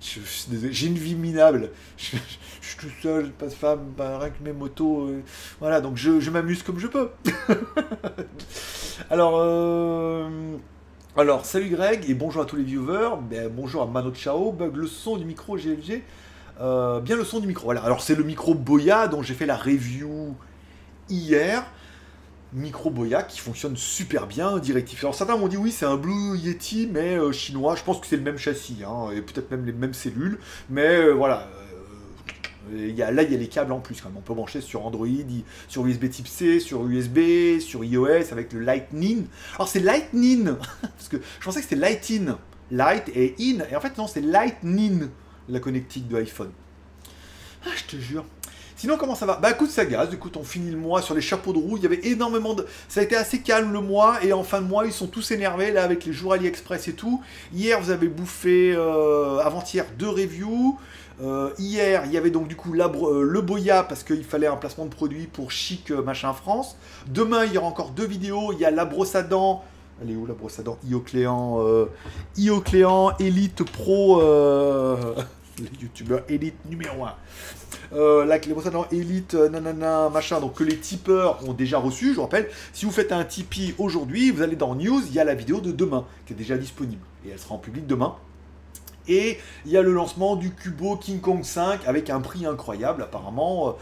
[0.00, 1.70] J'ai une vie minable.
[1.98, 2.16] Je,
[2.62, 5.08] suis tout seul, pas de femme, rien que mes motos.
[5.08, 5.22] Euh,
[5.60, 7.10] voilà, donc je, m'amuse comme je peux.
[9.10, 10.56] alors, euh,
[11.18, 13.16] alors, salut Greg et bonjour à tous les viewers.
[13.28, 14.52] Ben, bonjour à Mano Chao.
[14.52, 16.02] Bug le son du micro GLG.
[16.62, 17.64] Euh, bien le son du micro.
[17.64, 20.34] Voilà, alors c'est le micro Boya dont j'ai fait la review
[21.10, 21.64] hier
[22.52, 25.04] micro Boya qui fonctionne super bien, directif.
[25.04, 28.06] Alors certains m'ont dit oui c'est un Blue Yeti mais euh, chinois, je pense que
[28.06, 30.38] c'est le même châssis, hein, et peut-être même les mêmes cellules,
[30.68, 31.48] mais euh, voilà.
[32.72, 34.18] Euh, y a, là il y a les câbles en plus quand même.
[34.18, 35.06] On peut brancher sur Android,
[35.68, 39.26] sur USB type C, sur USB, sur iOS avec le Lightning.
[39.54, 40.44] Alors c'est Lightning
[40.82, 42.32] parce que je pensais que c'était Lighting,
[42.70, 45.08] Light et In, et en fait non c'est Lightning
[45.48, 46.50] la connectique de iPhone.
[47.64, 48.24] Ah, je te jure.
[48.80, 50.08] Sinon, comment ça va Bah écoute, ça gaz.
[50.10, 51.76] Écoute, on finit le mois sur les chapeaux de roue.
[51.76, 52.64] Il y avait énormément de.
[52.88, 54.24] Ça a été assez calme le mois.
[54.24, 56.94] Et en fin de mois, ils sont tous énervés là avec les jours AliExpress et
[56.94, 57.20] tout.
[57.52, 60.78] Hier, vous avez bouffé euh, avant-hier deux reviews.
[61.20, 64.56] Euh, hier, il y avait donc du coup euh, le Boya parce qu'il fallait un
[64.56, 66.78] placement de produit pour Chic Machin France.
[67.06, 68.54] Demain, il y aura encore deux vidéos.
[68.54, 69.62] Il y a la brosse à dents.
[70.00, 70.78] Elle où la brosse à dents?
[70.88, 71.62] Iocléan,
[72.38, 74.22] Iocléan Elite Pro,
[75.60, 77.14] les youtubeurs Elite numéro 1
[77.92, 82.14] euh, là, les Elite, euh, nanana, machin, donc que les tipeurs ont déjà reçu, je
[82.16, 85.24] vous rappelle, si vous faites un Tipeee aujourd'hui, vous allez dans News, il y a
[85.24, 88.14] la vidéo de demain, qui est déjà disponible, et elle sera en public demain.
[89.08, 93.02] Et il y a le lancement du Cubo King Kong 5 avec un prix incroyable,
[93.02, 93.70] apparemment.
[93.70, 93.72] Euh,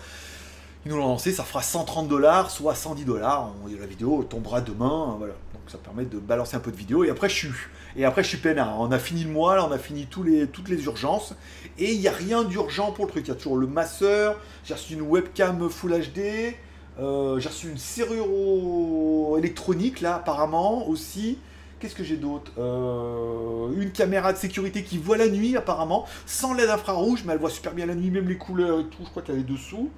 [0.89, 3.53] nous l'ont lancé, ça fera 130 dollars, soit 110 dollars.
[3.79, 5.35] La vidéo tombera demain, voilà.
[5.53, 7.05] Donc ça permet de balancer un peu de vidéo.
[7.05, 7.51] Et après, je suis,
[7.97, 8.81] et après, je suis peinard.
[8.81, 11.35] On a fini le mois, là, on a fini tous les, toutes les urgences.
[11.79, 13.27] Et il n'y a rien d'urgent pour le truc.
[13.27, 14.37] Il y a toujours le masseur.
[14.65, 16.55] J'ai reçu une webcam Full HD.
[16.99, 21.39] Euh, j'ai reçu une serrure électronique, là, apparemment, aussi.
[21.79, 22.51] Qu'est-ce que j'ai d'autre?
[22.59, 27.39] Euh, Une caméra de sécurité qui voit la nuit, apparemment, sans LED infrarouge, mais elle
[27.39, 29.05] voit super bien la nuit, même les couleurs et tout.
[29.05, 29.91] Je crois qu'elle est dessous.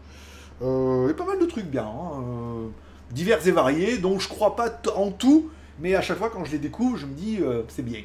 [0.63, 1.87] Euh, et pas mal de trucs bien.
[1.87, 2.71] Hein,
[3.11, 3.99] divers et variés.
[3.99, 7.07] Donc, je crois pas en tout, mais à chaque fois, quand je les découvre, je
[7.07, 8.03] me dis, c'est bien.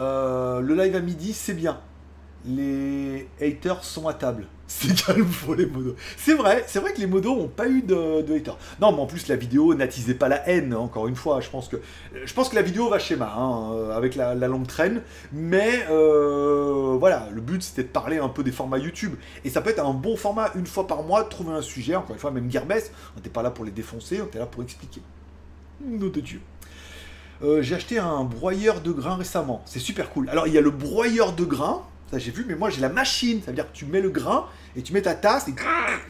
[0.00, 1.78] Euh, le live à midi, c'est bien.
[2.44, 4.46] Les haters sont à table.
[4.66, 5.94] C'est calme pour les modos.
[6.16, 8.56] C'est vrai, c'est vrai que les modos n'ont pas eu de, haters.
[8.80, 10.74] Non, mais en plus la vidéo n'attisait pas la haine.
[10.74, 11.76] Encore une fois, je pense que
[12.24, 15.02] je pense que la vidéo va schéma hein, euh, avec la, longue traîne.
[15.32, 19.14] Mais euh, voilà, le but c'était de parler un peu des formats YouTube.
[19.44, 21.94] Et ça peut être un bon format une fois par mois de trouver un sujet.
[21.94, 24.46] Encore une fois, même Gearbest, on n'était pas là pour les défoncer, on était là
[24.46, 25.02] pour expliquer.
[25.84, 26.40] Nom de Dieu.
[27.42, 29.62] Euh, j'ai acheté un broyeur de grains récemment.
[29.66, 30.30] C'est super cool.
[30.30, 31.82] Alors, il y a le broyeur de grains.
[32.18, 33.40] J'ai vu, mais moi, j'ai la machine.
[33.40, 34.46] Ça veut dire que tu mets le grain
[34.76, 35.54] et tu mets ta tasse et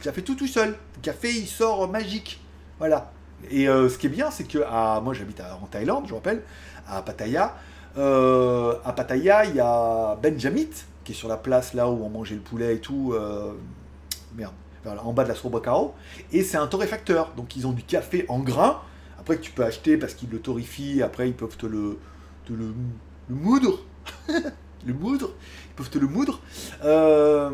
[0.00, 0.70] ça fait tout tout seul.
[0.70, 2.40] Le café, il sort magique.
[2.78, 3.12] Voilà.
[3.50, 4.58] Et euh, ce qui est bien, c'est que
[5.00, 6.42] moi, j'habite en Thaïlande, je rappelle,
[6.88, 7.56] à Pattaya.
[7.96, 10.70] Euh, à Pattaya, il y a Benjamit,
[11.04, 13.14] qui est sur la place là où on mangeait le poulet et tout.
[14.34, 14.54] merde,
[14.86, 15.94] en bas de la Sorbacao.
[16.32, 17.32] Et c'est un torréfacteur.
[17.36, 18.80] Donc, ils ont du café en grains
[19.24, 21.98] après, tu peux acheter parce qu'ils le torrifient, après, ils peuvent te le,
[22.50, 22.74] le,
[23.30, 23.78] moudre.
[24.86, 25.30] le moudre.
[25.76, 26.40] Peuvent te le moudre.
[26.84, 27.50] Euh,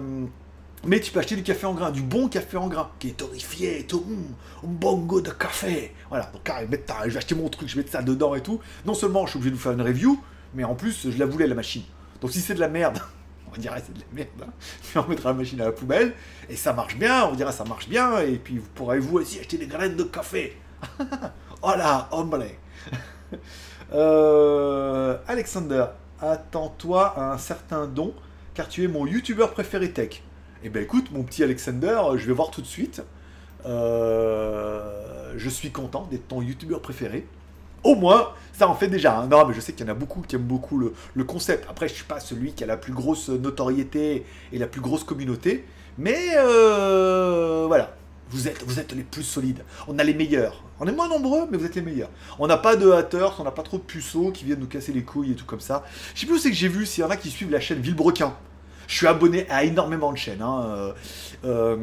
[0.84, 3.12] mais tu peux acheter du café en grain, du bon café en grain, qui est
[3.12, 4.04] torréfié tout.
[4.64, 5.94] un bon goût de café.
[6.08, 8.60] Voilà, donc je vais acheter mon truc, je vais mettre ça dedans et tout.
[8.86, 10.18] Non seulement je suis obligé de vous faire une review,
[10.54, 11.82] mais en plus, je la voulais, la machine.
[12.20, 12.98] Donc si c'est de la merde,
[13.54, 15.02] on dirait c'est de la merde, hein.
[15.06, 16.14] on mettra la machine à la poubelle,
[16.48, 19.38] et ça marche bien, on dirait ça marche bien, et puis vous pourrez vous aussi
[19.38, 20.56] acheter des graines de café.
[21.62, 22.42] Hola, hombre.
[23.92, 25.84] euh, Alexander,
[26.20, 28.14] attends-toi à un certain don,
[28.54, 30.22] car tu es mon youtubeur préféré tech.
[30.62, 33.02] Eh ben écoute, mon petit Alexander, je vais voir tout de suite.
[33.66, 37.26] Euh, je suis content d'être ton youtubeur préféré.
[37.82, 39.18] Au moins, ça en fait déjà.
[39.18, 39.28] Hein.
[39.28, 41.66] Non, mais je sais qu'il y en a beaucoup qui aiment beaucoup le, concept.
[41.70, 45.04] Après, je suis pas celui qui a la plus grosse notoriété et la plus grosse
[45.04, 45.64] communauté.
[45.96, 47.94] Mais euh, voilà,
[48.30, 49.62] vous êtes, les plus solides.
[49.88, 50.62] On a les meilleurs.
[50.78, 52.10] On est moins nombreux, mais vous êtes les meilleurs.
[52.38, 54.92] On n'a pas de haters, on n'a pas trop de puceaux qui viennent nous casser
[54.92, 55.84] les couilles et tout comme ça.
[56.14, 57.60] Je sais plus où c'est que j'ai vu, s'il y en a qui suivent la
[57.60, 58.34] chaîne Villebrequin.
[58.86, 60.42] Je suis abonné à énormément de chaînes.
[60.42, 60.62] Hein.
[60.64, 60.92] Euh,
[61.44, 61.76] euh,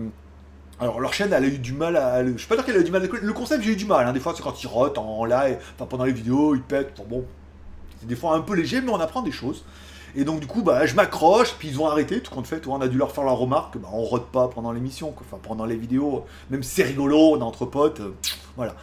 [0.79, 2.25] alors leur chaîne, elle a eu du mal à...
[2.25, 4.07] Je sais pas dire qu'elle a eu du mal Le concept, j'ai eu du mal.
[4.07, 4.13] Hein.
[4.13, 6.93] Des fois, c'est quand ils rotent en live, enfin pendant les vidéos, ils pètent.
[7.09, 7.25] bon,
[7.99, 9.65] c'est des fois un peu léger, mais on apprend des choses.
[10.15, 12.81] Et donc du coup, bah, je m'accroche, puis ils ont arrêté, tout compte fait, on
[12.81, 15.75] a dû leur faire la remarque, bah, on rote pas pendant l'émission, enfin pendant les
[15.75, 18.15] vidéos, même si c'est rigolo, on est entre potes, euh,
[18.55, 18.75] voilà.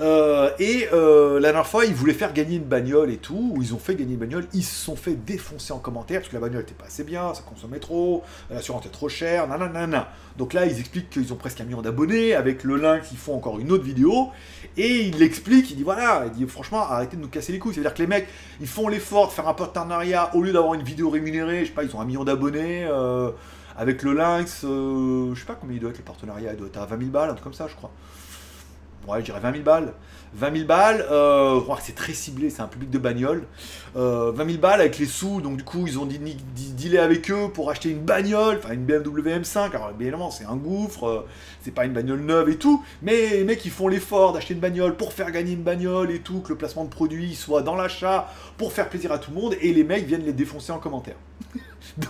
[0.00, 3.62] Euh, et euh, la dernière fois, ils voulaient faire gagner une bagnole et tout, ou
[3.62, 6.36] ils ont fait gagner une bagnole, ils se sont fait défoncer en commentaire parce que
[6.36, 10.08] la bagnole était pas assez bien, ça consommait trop, l'assurance était trop chère, nanana.
[10.38, 13.34] Donc là, ils expliquent qu'ils ont presque un million d'abonnés, avec le link, ils font
[13.34, 14.30] encore une autre vidéo,
[14.78, 17.74] et il l'explique, il dit voilà, il dit franchement, arrêtez de nous casser les couilles,
[17.74, 18.28] c'est-à-dire que les mecs,
[18.60, 21.74] ils font l'effort de faire un partenariat, au lieu d'avoir une vidéo rémunérée, je sais
[21.74, 23.32] pas, ils ont un million d'abonnés, euh,
[23.76, 26.78] avec le Lynx, je sais pas combien il doit être le partenariat, il doit être
[26.78, 27.90] à 20 000 balles, un truc comme ça, je crois
[29.10, 29.92] ouais, je dirais 20 000 balles.
[30.34, 33.44] 20 000 balles, euh, c'est très ciblé, c'est un public de bagnole.
[33.96, 37.48] Euh, 20 000 balles avec les sous, donc du coup ils ont dealé avec eux
[37.52, 39.70] pour acheter une bagnole, enfin une BMW M5.
[39.74, 41.26] Alors évidemment c'est un gouffre, euh,
[41.62, 44.60] c'est pas une bagnole neuve et tout, mais les mecs ils font l'effort d'acheter une
[44.60, 47.74] bagnole pour faire gagner une bagnole et tout, que le placement de produit soit dans
[47.74, 50.78] l'achat pour faire plaisir à tout le monde, et les mecs viennent les défoncer en
[50.78, 51.16] commentaire.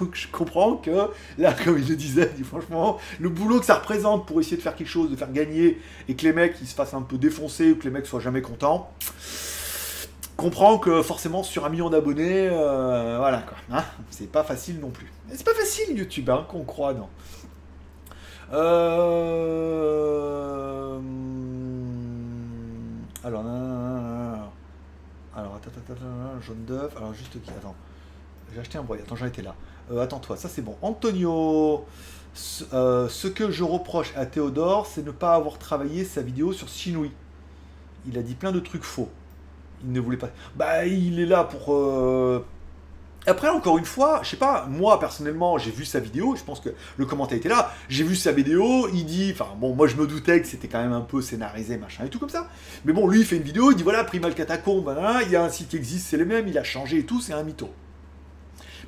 [0.00, 4.26] Donc je comprends que, là, comme il le disait, franchement, le boulot que ça représente
[4.26, 6.74] pour essayer de faire quelque chose, de faire gagner, et que les mecs ils se
[6.74, 8.92] fassent un peu défoncer, ou que les mecs soient jamais contents,
[10.36, 14.90] comprends que forcément sur un million d'abonnés, euh, voilà quoi, hein, c'est pas facile non
[14.90, 15.12] plus.
[15.32, 17.08] C'est pas facile YouTube, hein, qu'on croit, non.
[18.52, 19.20] Euh...
[23.22, 23.44] Alors,
[25.36, 27.76] alors, attends, attends, attends, jaune d'œuf, alors juste qui, attends.
[28.52, 29.06] J'ai acheté un broyeur.
[29.06, 29.54] Attends, j'en étais là.
[29.90, 30.76] Euh, attends-toi, ça c'est bon.
[30.82, 31.84] Antonio,
[32.72, 36.68] euh, ce, que je reproche à Théodore, c'est ne pas avoir travaillé sa vidéo sur
[36.68, 37.10] Shinui.
[38.06, 39.08] Il a dit plein de trucs faux.
[39.84, 40.30] Il ne voulait pas.
[40.56, 41.74] Bah, il est là pour.
[41.74, 42.44] Euh,
[43.26, 46.58] après, encore une fois, je sais pas, moi personnellement, j'ai vu sa vidéo, je pense
[46.58, 49.96] que le commentaire était là, j'ai vu sa vidéo, il dit, enfin bon, moi je
[49.96, 52.48] me doutais que c'était quand même un peu scénarisé, machin et tout comme ça,
[52.86, 54.96] mais bon, lui il fait une vidéo, il dit voilà, Primal Catacombe,
[55.26, 57.20] il y a un site qui existe, c'est le même, il a changé et tout,
[57.20, 57.68] c'est un mytho.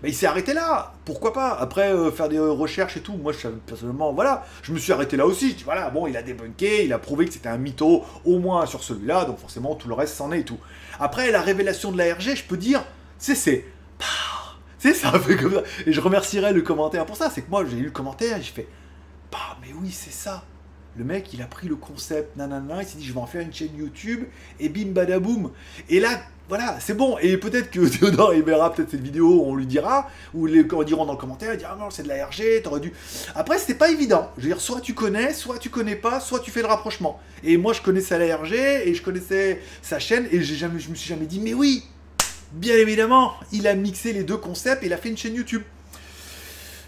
[0.03, 0.94] Mais il s'est arrêté là.
[1.05, 3.14] Pourquoi pas Après, euh, faire des recherches et tout.
[3.14, 4.44] Moi, je, personnellement, voilà.
[4.62, 5.50] Je me suis arrêté là aussi.
[5.50, 8.38] Je dis, voilà, bon, il a débunké, il a prouvé que c'était un mytho, au
[8.38, 9.24] moins sur celui-là.
[9.24, 10.59] Donc, forcément, tout le reste s'en est et tout.
[10.98, 12.84] Après, la révélation de la RG, je peux dire,
[13.18, 13.34] c'est.
[13.36, 13.64] c'est.
[14.78, 15.20] C'est ça ça.
[15.86, 17.30] Et je remercierai le commentaire pour ça.
[17.30, 18.68] C'est que moi, j'ai lu le commentaire et j'ai fait,
[19.30, 20.42] bah, mais oui, c'est ça.
[20.97, 23.40] Le mec, il a pris le concept, nanana, il s'est dit, je vais en faire
[23.40, 24.24] une chaîne YouTube,
[24.61, 25.51] et bim badaboum.
[25.88, 26.20] Et là,
[26.51, 27.16] voilà, c'est bon.
[27.22, 30.82] Et peut-être que Théodore il verra peut-être cette vidéo, on lui dira, ou les gens
[30.82, 32.93] diront dans le commentaire, il ah non, c'est de la RG, t'aurais dû.
[33.34, 34.30] Après, c'était pas évident.
[34.36, 37.18] Je veux dire, soit tu connais, soit tu connais pas, soit tu fais le rapprochement.
[37.43, 40.95] Et moi, je connaissais la RG, et je connaissais sa chaîne, et jamais, je me
[40.95, 41.84] suis jamais dit, mais oui,
[42.53, 45.62] bien évidemment, il a mixé les deux concepts, et il a fait une chaîne YouTube.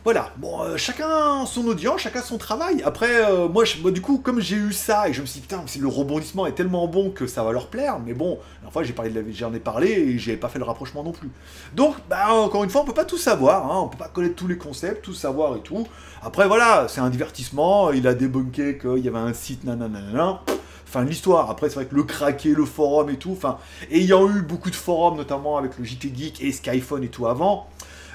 [0.05, 2.83] Voilà, bon, euh, chacun son audience, chacun son travail.
[2.85, 5.65] Après, euh, moi, du coup, comme j'ai eu ça, et je me suis dit, putain,
[5.81, 8.39] le rebondissement est tellement bon que ça va leur plaire, mais bon,
[8.71, 11.31] fois j'ai parlé j'en ai parlé et j'ai pas fait le rapprochement non plus.
[11.75, 14.35] Donc, bah, encore une fois, on peut pas tout savoir, hein, on peut pas connaître
[14.35, 15.87] tous les concepts, tout savoir et tout.
[16.23, 20.43] Après, voilà, c'est un divertissement, il a débunké qu'il y avait un site, nanana,
[20.87, 21.51] enfin l'histoire.
[21.51, 23.57] Après, c'est vrai que le craquer, le forum et tout, enfin,
[23.91, 27.69] ayant eu beaucoup de forums, notamment avec le JT Geek et Skyphone et tout avant,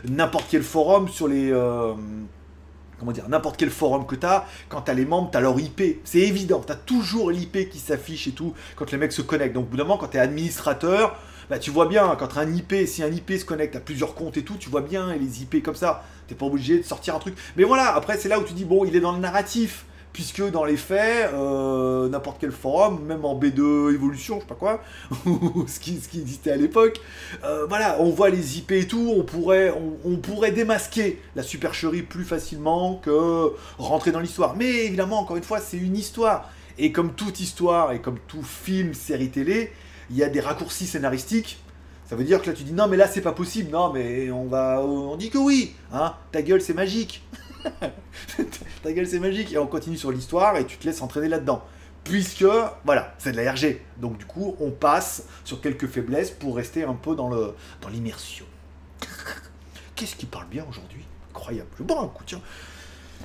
[0.07, 1.51] n'importe quel forum sur les.
[1.51, 1.93] Euh,
[2.99, 5.41] comment dire, n'importe quel forum que tu as, quand tu as les membres, tu as
[5.41, 5.99] leur IP.
[6.03, 9.55] C'est évident, tu as toujours l'IP qui s'affiche et tout quand les mecs se connectent.
[9.55, 11.17] Donc, au bout d'un moment, quand tu es administrateur,
[11.49, 14.37] bah, tu vois bien, quand un IP, si un IP se connecte à plusieurs comptes
[14.37, 16.03] et tout, tu vois bien les IP comme ça.
[16.27, 17.35] T'es pas obligé de sortir un truc.
[17.57, 20.41] Mais voilà, après, c'est là où tu dis, bon, il est dans le narratif puisque
[20.51, 24.81] dans les faits, euh, n'importe quel forum, même en B2 évolution, je sais pas quoi,
[25.67, 26.99] ce, qui, ce qui existait à l'époque,
[27.43, 29.73] euh, voilà, on voit les IP et tout, on pourrait,
[30.05, 34.55] on, pourrait démasquer la supercherie plus facilement que rentrer dans l'histoire.
[34.55, 36.49] Mais évidemment, encore une fois, c'est une histoire.
[36.77, 39.71] Et comme toute histoire, et comme tout film, série télé,
[40.09, 41.59] il y a des raccourcis scénaristiques.
[42.09, 44.31] Ça veut dire que là tu dis non mais là c'est pas possible, non mais
[44.31, 47.23] on va on dit que oui, hein, ta gueule c'est magique.
[48.83, 49.53] Ta gueule, c'est magique.
[49.53, 51.63] Et on continue sur l'histoire et tu te laisses entraîner là-dedans.
[52.03, 52.45] Puisque,
[52.85, 53.81] voilà, c'est de la RG.
[53.97, 57.29] Donc, du coup, on passe sur quelques faiblesses pour rester un peu dans
[57.91, 58.45] l'immersion.
[59.95, 61.03] Qu'est-ce qui parle bien aujourd'hui?
[61.31, 61.69] Incroyable.
[61.73, 62.41] Je vais boire un coup, tiens.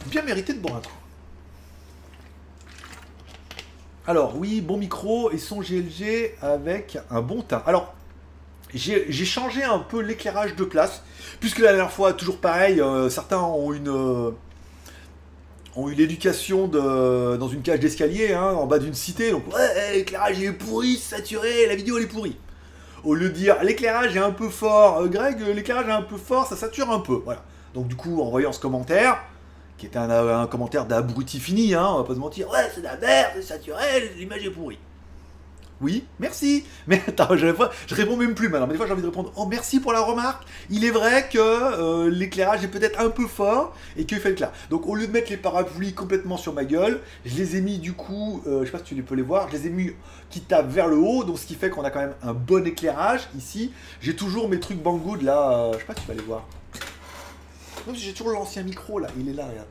[0.07, 0.91] Bien mérité de boire un coup.
[4.07, 7.63] Alors, oui, bon micro et son GLG avec un bon teint.
[7.65, 7.95] Alors,
[8.75, 11.03] j'ai changé un peu l'éclairage de place,
[11.41, 14.31] puisque la dernière fois, toujours pareil, euh, certains ont une euh,
[15.77, 20.41] ont eu l'éducation dans une cage d'escalier, hein, en bas d'une cité, donc ouais, l'éclairage
[20.41, 22.37] est pourri, saturé, la vidéo elle est pourrie.
[23.03, 26.17] Au lieu de dire l'éclairage est un peu fort, euh, Greg, l'éclairage est un peu
[26.17, 27.43] fort, ça sature un peu, voilà.
[27.75, 29.19] Donc du coup, en voyant ce commentaire,
[29.77, 32.85] qui était un, commentaire d'abruti fini, hein, on va pas se mentir, ouais, c'est de
[32.87, 34.79] la merde, c'est saturé, l'image est pourrie.
[35.85, 36.65] Oui, merci.
[36.87, 37.47] Mais attends, je,
[37.87, 38.67] je réponds même plus maintenant.
[38.67, 40.43] Mais des fois, j'ai envie de répondre Oh, merci pour la remarque.
[40.71, 44.35] Il est vrai que euh, l'éclairage est peut-être un peu fort et qu'il fait le
[44.35, 44.51] clair.
[44.71, 47.77] Donc, au lieu de mettre les parapluies complètement sur ma gueule, je les ai mis
[47.77, 49.91] du coup, euh, je sais pas si tu peux les voir, je les ai mis
[50.31, 51.23] qui tapent vers le haut.
[51.23, 53.71] Donc, ce qui fait qu'on a quand même un bon éclairage ici.
[54.01, 55.53] J'ai toujours mes trucs Banggood là.
[55.53, 56.49] Euh, je sais pas si tu vas les voir.
[57.93, 59.09] J'ai toujours l'ancien micro là.
[59.21, 59.69] Il est là, regarde.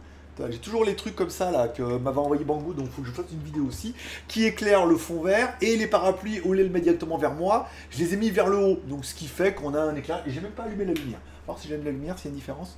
[0.49, 3.07] J'ai toujours les trucs comme ça là que m'avait envoyé Banggood, donc il faut que
[3.07, 3.93] je fasse une vidéo aussi,
[4.27, 8.13] qui éclaire le fond vert et les parapluies, au mettre directement vers moi, je les
[8.13, 8.79] ai mis vers le haut.
[8.87, 10.23] Donc ce qui fait qu'on a un éclair.
[10.25, 11.19] Et j'ai même pas allumé la lumière.
[11.45, 12.77] voir si j'allume la lumière, s'il y a une différence.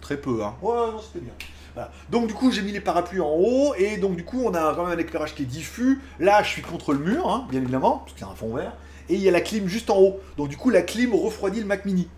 [0.00, 0.54] Très peu, hein.
[0.62, 1.34] Ouais, non, c'était bien.
[1.74, 1.92] Voilà.
[2.10, 4.74] Donc du coup j'ai mis les parapluies en haut et donc du coup on a
[4.74, 6.00] quand même un éclairage qui est diffus.
[6.18, 8.54] Là je suis contre le mur, hein, bien évidemment, parce qu'il y a un fond
[8.54, 8.72] vert.
[9.08, 10.20] Et il y a la clim juste en haut.
[10.36, 12.08] Donc du coup la clim refroidit le Mac Mini.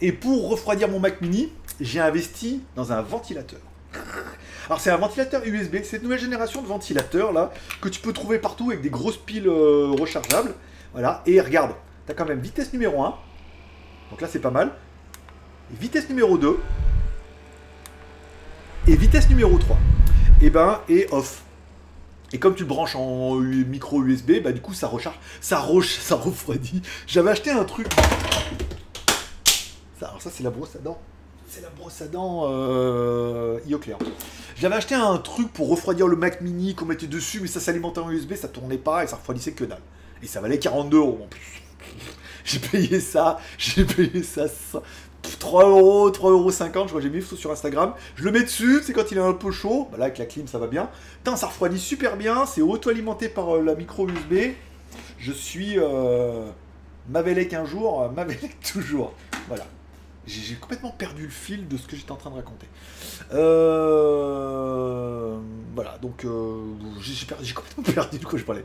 [0.00, 3.60] Et pour refroidir mon Mac Mini, j'ai investi dans un ventilateur.
[4.66, 8.12] Alors c'est un ventilateur USB, c'est cette nouvelle génération de ventilateurs là que tu peux
[8.12, 10.54] trouver partout avec des grosses piles euh, rechargeables.
[10.92, 11.72] Voilà, et regarde,
[12.06, 13.14] tu as quand même vitesse numéro 1.
[14.10, 14.72] Donc là c'est pas mal.
[15.72, 16.58] vitesse numéro 2.
[18.86, 19.76] Et vitesse numéro 3.
[20.42, 21.42] Et ben et off.
[22.32, 25.96] Et comme tu le branches en micro USB, bah du coup ça recharge, ça roche,
[25.98, 26.82] ça refroidit.
[27.08, 27.88] J'avais acheté un truc.
[30.00, 31.00] Alors ça c'est la brosse à dents
[31.50, 33.58] c'est la brosse à dents euh.
[34.56, 37.98] J'avais acheté un truc pour refroidir le Mac Mini qu'on mettait dessus, mais ça s'alimentait
[37.98, 39.80] en USB, ça tournait pas et ça refroidissait que dalle.
[40.22, 41.26] Et ça valait 42 euros.
[42.44, 44.46] J'ai payé ça, j'ai payé ça
[45.38, 47.92] 3 euros, 3 euros 50, je crois que j'ai mis sur Instagram.
[48.16, 49.88] Je le mets dessus, c'est quand il est un peu chaud.
[49.92, 50.88] Bah là, avec la clim, ça va bien.
[51.18, 52.46] Putain, ça refroidit super bien.
[52.46, 54.54] C'est auto-alimenté par euh, la micro USB.
[55.18, 56.46] Je suis euh,
[57.10, 59.12] Mavelec un jour, euh, Mavelec toujours.
[59.46, 59.66] Voilà.
[60.30, 62.68] J'ai complètement perdu le fil de ce que j'étais en train de raconter.
[63.32, 64.20] Euh,
[65.74, 66.62] voilà, donc euh,
[67.00, 68.64] j'ai complètement perdu de quoi je parlais.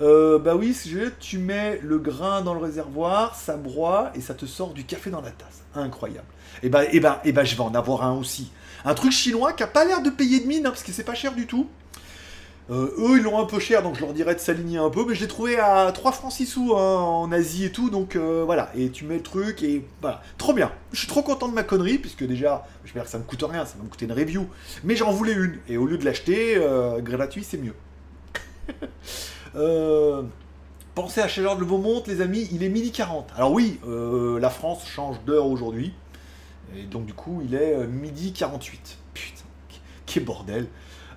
[0.00, 0.74] Euh, bah oui,
[1.20, 5.10] tu mets le grain dans le réservoir, ça broie et ça te sort du café
[5.10, 5.62] dans la tasse.
[5.74, 6.26] Incroyable.
[6.62, 8.50] Et bah, et bah, et bah je vais en avoir un aussi.
[8.84, 11.04] Un truc chinois qui a pas l'air de payer de mine, hein, parce que c'est
[11.04, 11.68] pas cher du tout.
[12.70, 15.04] Euh, eux, ils l'ont un peu cher, donc je leur dirais de s'aligner un peu,
[15.06, 18.14] mais je l'ai trouvé à 3 francs 6 sous hein, en Asie et tout, donc
[18.14, 18.70] euh, voilà.
[18.76, 20.22] Et tu mets le truc, et voilà.
[20.38, 20.70] Trop bien.
[20.92, 23.66] Je suis trop content de ma connerie, puisque déjà, j'espère que ça me coûte rien,
[23.66, 24.46] ça va me coûter une review.
[24.84, 27.74] Mais j'en voulais une, et au lieu de l'acheter, euh, gratuit, c'est mieux.
[30.94, 33.30] pensez à chez de Beaumont, les amis, il est midi 40.
[33.36, 35.92] Alors oui, la France change d'heure aujourd'hui,
[36.76, 38.98] et donc du coup, il est midi 48.
[39.14, 39.42] Putain,
[40.06, 40.68] quel bordel.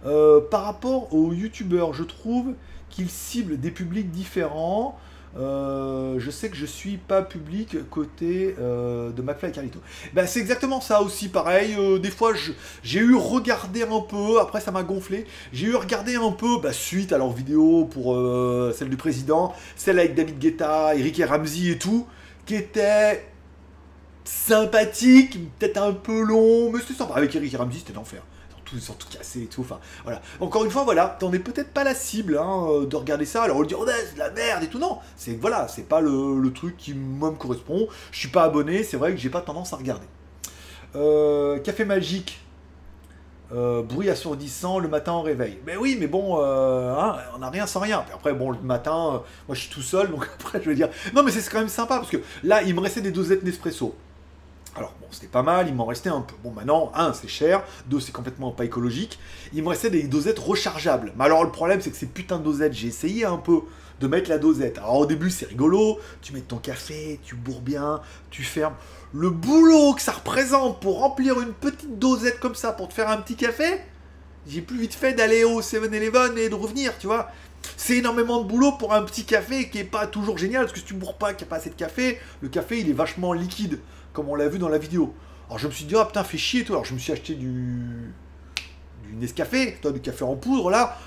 [0.06, 2.54] Euh, par rapport aux youtubeurs, je trouve
[2.90, 4.98] qu'ils ciblent des publics différents.
[5.38, 9.80] Euh, je sais que je suis pas public côté euh, de McFly et Carlito.
[10.14, 11.76] Ben, c'est exactement ça aussi, pareil.
[12.00, 12.32] des fois,
[12.84, 15.26] j'ai eu regardé un peu, après ça m'a gonflé.
[15.52, 18.16] J'ai eu regardé un peu, bah, suite à leur vidéo pour
[18.74, 22.08] celle du président, celle avec David Guetta, Eric et Ramsey et tout,
[22.46, 23.26] qui était
[24.24, 27.16] sympathique, peut-être un peu long, mais c'était sympa.
[27.16, 28.22] Avec Eric et Ramsey, c'était l'enfer
[28.66, 29.62] tout, ils sont tout cassés et tout.
[29.62, 30.22] Enfin, voilà.
[30.40, 33.44] Encore une fois, voilà, t'en es peut-être pas la cible hein, euh, de regarder ça.
[33.44, 34.80] Alors on dit, oh, c'est de la merde et tout.
[34.80, 37.88] Non, c'est voilà, c'est pas le, truc qui me correspond.
[38.12, 40.06] Je suis pas abonné, c'est vrai que j'ai pas tendance à regarder.
[40.96, 42.42] Euh, Café Magique.
[43.54, 45.60] Euh, bruit assourdissant le matin au réveil.
[45.68, 48.04] Mais oui, mais bon, hein, on n'a rien sans rien.
[48.12, 50.90] Après, bon, le matin, moi je suis tout seul, donc après je vais dire.
[51.14, 53.96] Non, mais c'est quand même sympa parce que là, il me restait des dosettes Nespresso.
[54.76, 56.36] Alors bon, c'était pas mal, il m'en restait un peu.
[56.44, 59.18] Bon, maintenant, un, c'est cher, deux, c'est complètement pas écologique.
[59.54, 61.14] Il me restait des dosettes rechargeables.
[61.18, 63.62] Mais alors, le problème, c'est que ces putains de dosettes, j'ai essayé un peu
[64.02, 64.78] de mettre la dosette.
[64.80, 68.76] Alors, au début, c'est rigolo, tu mets ton café, tu bourres bien, tu fermes.
[69.14, 73.10] Le boulot que ça représente pour remplir une petite dosette comme ça, pour te faire
[73.10, 73.80] un petit café,
[74.46, 77.30] j'ai plus vite fait d'aller au 7-Eleven et de revenir, tu vois.
[77.78, 80.80] C'est énormément de boulot pour un petit café qui est pas toujours génial, parce que
[80.80, 82.94] si tu bourres pas, qu'il n'y a pas assez de café, le café, il est
[82.94, 83.80] vachement liquide
[84.16, 85.14] comme on l'a vu dans la vidéo.
[85.48, 86.78] Alors je me suis dit, ah putain, fais chier toi.
[86.78, 88.12] Alors je me suis acheté du,
[89.04, 90.98] du Nescafé, toi, du café en poudre là.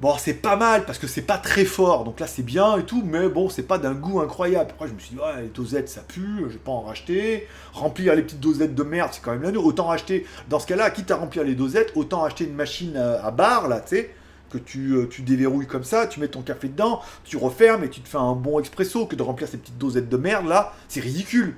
[0.00, 2.82] Bon, c'est pas mal parce que c'est pas très fort, donc là c'est bien et
[2.82, 4.70] tout, mais bon, c'est pas d'un goût incroyable.
[4.72, 7.46] Après, je me suis dit, ouais, les dosettes ça pue, je vais pas en racheter.
[7.72, 9.58] Remplir les petites dosettes de merde, c'est quand même mieux.
[9.58, 13.30] Autant acheter, dans ce cas-là, quitte à remplir les dosettes, autant acheter une machine à
[13.30, 14.10] barre là, tu sais,
[14.50, 17.88] que tu, euh, tu déverrouilles comme ça, tu mets ton café dedans, tu refermes et
[17.88, 20.74] tu te fais un bon expresso que de remplir ces petites dosettes de merde là,
[20.88, 21.54] c'est ridicule.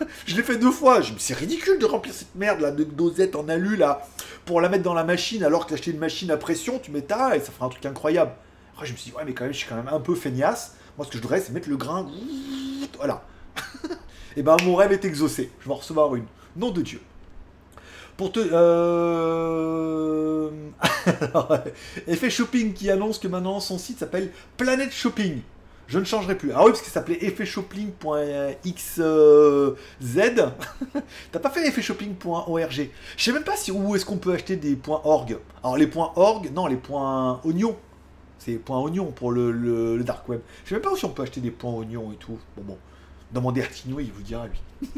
[0.26, 1.00] je l'ai fait deux fois.
[1.18, 4.06] C'est ridicule de remplir cette merde là de dosette en alu là
[4.44, 7.02] pour la mettre dans la machine alors que acheté une machine à pression, tu mets
[7.02, 8.32] ta et ça fera un truc incroyable.
[8.82, 10.74] Je me suis dit, ouais, mais quand même, je suis quand même un peu feignasse.
[10.96, 12.08] Moi, ce que je voudrais, c'est mettre le grain.
[12.96, 13.22] Voilà.
[14.36, 15.50] et ben, mon rêve est exaucé.
[15.60, 16.24] Je vais en recevoir une.
[16.56, 17.00] Nom de Dieu.
[18.16, 18.40] Pour te.
[18.40, 19.40] Euh...
[21.20, 21.58] Alors,
[22.06, 25.42] Effet Shopping qui annonce que maintenant son site s'appelle Planet Shopping.
[25.90, 26.52] Je ne changerai plus.
[26.54, 29.02] Ah oui, parce que ça s'appelait effetshopping.xz.
[31.32, 32.90] T'as pas fait effetshopping.org.
[33.16, 35.36] Je sais même pas si où est-ce qu'on peut acheter des points .org.
[35.64, 37.76] Alors les points .org, non, les points oignons.
[38.38, 40.40] C'est points oignons pour le, dark web.
[40.62, 42.38] Je sais même pas si on peut acheter des points oignons et tout.
[42.56, 42.78] Bon bon.
[43.32, 44.60] Demandez à Tino, il vous dira lui.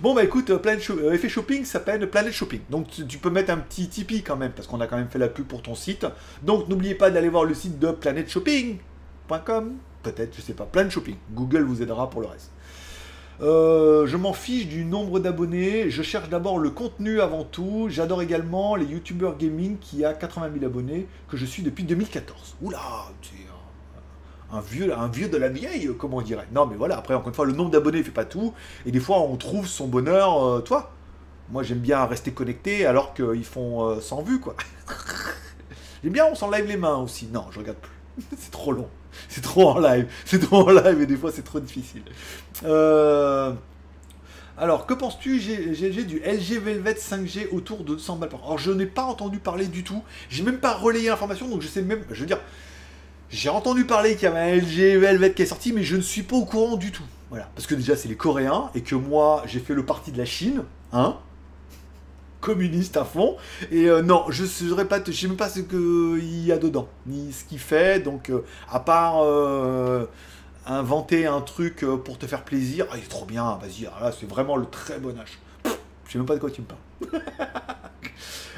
[0.00, 2.60] Bon bah écoute, euh, Planet euh, effet shopping s'appelle Planet Shopping.
[2.70, 5.18] Donc tu, peux mettre un petit Tipeee quand même, parce qu'on a quand même fait
[5.18, 6.06] la pub pour ton site.
[6.42, 8.78] Donc n'oubliez pas d'aller voir le site de Planet Shopping
[10.02, 11.16] peut-être, je sais pas, plein de shopping.
[11.32, 12.50] Google vous aidera pour le reste.
[13.40, 15.90] Euh, je m'en fiche du nombre d'abonnés.
[15.90, 17.86] Je cherche d'abord le contenu avant tout.
[17.88, 22.56] J'adore également les youtubeurs gaming qui a 80 000 abonnés que je suis depuis 2014.
[22.62, 22.80] Oula,
[23.22, 23.36] c'est
[24.50, 26.48] un, vieux, un vieux de la vieille, comment on dirait.
[26.52, 26.98] Non, mais voilà.
[26.98, 28.54] Après, encore une fois, le nombre d'abonnés fait pas tout.
[28.86, 30.44] Et des fois, on trouve son bonheur.
[30.44, 30.90] Euh, toi,
[31.50, 34.56] moi, j'aime bien rester connecté alors qu'ils font euh, sans vue, quoi.
[36.02, 37.28] j'aime bien, on s'enlève les mains aussi.
[37.32, 38.24] Non, je regarde plus.
[38.36, 38.88] c'est trop long.
[39.28, 40.06] C'est trop en live.
[40.24, 42.02] C'est trop en live et des fois c'est trop difficile.
[42.64, 43.52] Euh,
[44.60, 48.72] alors, que penses-tu, GG, du LG Velvet 5G autour de 200 balles par Alors, je
[48.72, 50.02] n'ai pas entendu parler du tout.
[50.28, 52.02] J'ai même pas relayé l'information, donc je sais même.
[52.10, 52.40] Je veux dire,
[53.30, 56.00] j'ai entendu parler qu'il y avait un LG Velvet qui est sorti, mais je ne
[56.00, 57.04] suis pas au courant du tout.
[57.30, 57.48] Voilà.
[57.54, 60.24] Parce que déjà, c'est les Coréens et que moi, j'ai fait le parti de la
[60.24, 60.64] Chine.
[60.92, 61.16] Hein
[62.40, 63.36] communiste à fond.
[63.70, 66.88] Et euh, non, je ne saurais pas, sais même pas ce qu'il y a dedans,
[67.06, 68.00] ni ce qu'il fait.
[68.00, 70.06] Donc, euh, à part euh,
[70.66, 74.28] inventer un truc pour te faire plaisir, ah, il est trop bien, vas-y, là, c'est
[74.28, 75.38] vraiment le très bon âge.
[76.06, 77.22] Je sais même pas de quoi tu me parles.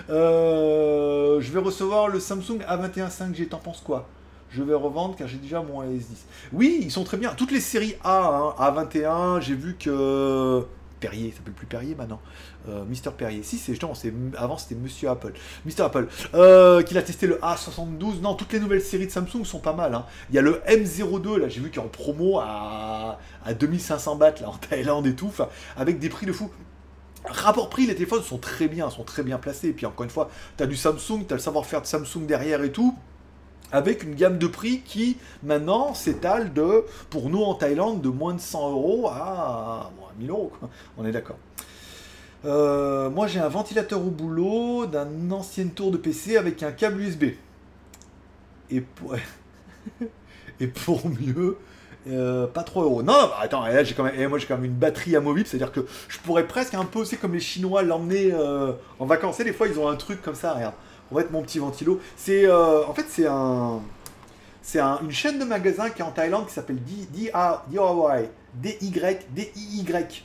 [1.40, 4.08] je vais recevoir le Samsung A21 5G, t'en penses quoi?
[4.52, 6.24] Je vais revendre car j'ai déjà mon S10.
[6.52, 7.34] Oui, ils sont très bien.
[7.34, 10.66] Toutes les séries A, hein, A21, j'ai vu que
[11.00, 12.20] Perrier, il s'appelle plus Perrier maintenant.
[12.68, 13.42] Euh, Mister Perrier.
[13.42, 15.32] Si, c'est c'est, avant c'était Monsieur Apple.
[15.64, 18.20] Mister Apple, euh, qu'il a testé le A72.
[18.20, 19.94] Non, toutes les nouvelles séries de Samsung sont pas mal.
[19.94, 20.04] Hein.
[20.28, 24.16] Il y a le M02, là, j'ai vu qu'il est en promo à, à 2500
[24.16, 25.32] bahts, là, en Thaïlande et tout,
[25.76, 26.50] avec des prix de fou.
[27.24, 29.68] Rapport prix, les téléphones sont très bien, sont très bien placés.
[29.68, 32.72] Et puis encore une fois, tu du Samsung, tu le savoir-faire de Samsung derrière et
[32.72, 32.96] tout
[33.72, 38.34] avec une gamme de prix qui maintenant s'étale de, pour nous en Thaïlande, de moins
[38.34, 40.52] de 100 euros à, 1000 euros.
[40.98, 41.38] On est d'accord.
[42.44, 47.00] Euh, moi j'ai un ventilateur au boulot d'un ancien tour de PC avec un câble
[47.00, 47.24] USB.
[50.60, 51.56] Et pour, mieux,
[52.06, 53.02] euh, pas 3 euros.
[53.02, 56.18] Non, attends, j'ai quand même, moi j'ai quand même une batterie amovible, c'est-à-dire que je
[56.18, 59.40] pourrais presque un peu, c'est comme les Chinois l'emmener euh, en vacances.
[59.40, 60.74] Et des fois ils ont un truc comme ça, regarde.
[61.10, 62.00] On va être mon petit ventilo.
[62.16, 63.80] C'est, en fait c'est un,
[64.62, 67.30] c'est une chaîne de magasins qui est en Thaïlande qui s'appelle DIY,
[68.54, 70.24] DY, DIY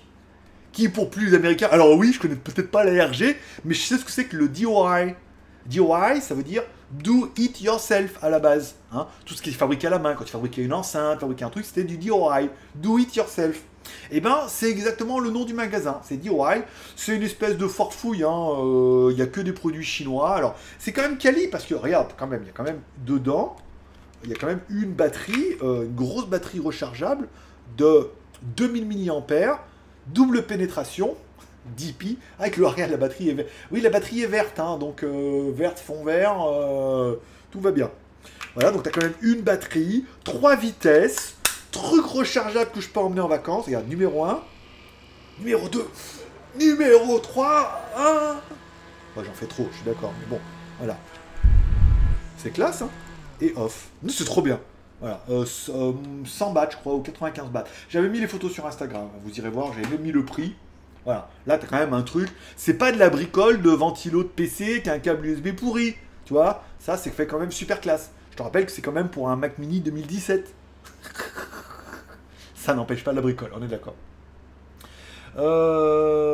[0.72, 1.70] qui est pour plus les Américains.
[1.72, 3.08] Alors oui, je connais peut-être pas la
[3.64, 5.16] mais je sais ce que c'est que le DIY.
[5.66, 8.76] DIY, ça veut dire do it yourself à la base.
[8.92, 9.08] Hein.
[9.26, 11.50] Tout ce qui est fabriqué à la main, quand tu fabriquais une enceinte, fabriquer un
[11.50, 13.62] truc, c'était du DIY, do it yourself.
[14.12, 16.00] Et eh ben, c'est exactement le nom du magasin.
[16.04, 16.64] C'est DIY.
[16.96, 18.24] C'est une espèce de forfouille.
[18.24, 18.50] Hein.
[18.60, 20.36] Euh, il n'y a que des produits chinois.
[20.36, 22.82] Alors, c'est quand même quali parce que regarde, quand même, il y a quand même
[23.06, 23.56] dedans,
[24.24, 27.28] il y a quand même une batterie, euh, une grosse batterie rechargeable
[27.78, 28.10] de
[28.58, 29.66] 2000 mAh
[30.08, 31.16] double pénétration,
[31.78, 33.50] 10 pi, avec le regard, la batterie est verte.
[33.72, 36.38] Oui, la batterie est verte, hein, donc euh, verte, fond vert,
[37.52, 37.90] tout va bien.
[38.54, 41.35] Voilà, donc tu as quand même une batterie, trois vitesses,
[41.76, 43.66] truc rechargeable que je peux emmener en vacances.
[43.66, 44.42] Regarde, numéro 1,
[45.40, 45.86] numéro 2,
[46.58, 47.92] numéro 3,
[49.18, 49.24] 1.
[49.24, 50.40] J'en fais trop, je suis d'accord, mais bon,
[50.80, 50.98] voilà.
[52.38, 52.90] C'est classe, hein
[53.42, 53.90] Et off.
[54.08, 54.60] C'est trop bien.
[55.02, 55.94] Voilà, 100 euh,
[56.42, 57.66] euh, bahts, je crois, ou 95 bahts.
[57.90, 60.56] J'avais mis les photos sur Instagram, vous irez voir, j'avais même mis le prix.
[61.04, 62.30] Voilà, là, t'as quand même un truc.
[62.56, 65.96] C'est pas de la bricole de ventilo de PC qu'un câble USB pourri.
[66.24, 68.12] Tu vois, ça, c'est fait quand même super classe.
[68.32, 70.54] Je te rappelle que c'est quand même pour un Mac Mini 2017.
[72.66, 73.94] ça n'empêche pas la bricole, on est d'accord.
[75.38, 76.26] Euh,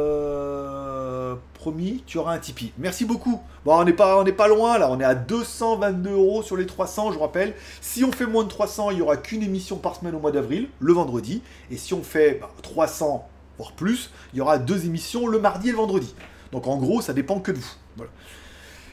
[1.55, 2.71] promis, tu auras un Tipeee.
[2.77, 3.41] Merci beaucoup.
[3.65, 7.11] Bon, on n'est pas, pas loin là, on est à 222 euros sur les 300,
[7.11, 7.53] je rappelle.
[7.81, 10.31] Si on fait moins de 300, il n'y aura qu'une émission par semaine au mois
[10.31, 11.41] d'avril, le vendredi.
[11.69, 13.25] Et si on fait 300, bah,
[13.57, 16.15] voire plus, il y aura deux émissions le mardi et le vendredi.
[16.53, 17.75] Donc en gros, ça dépend que de vous.
[17.97, 18.11] Voilà.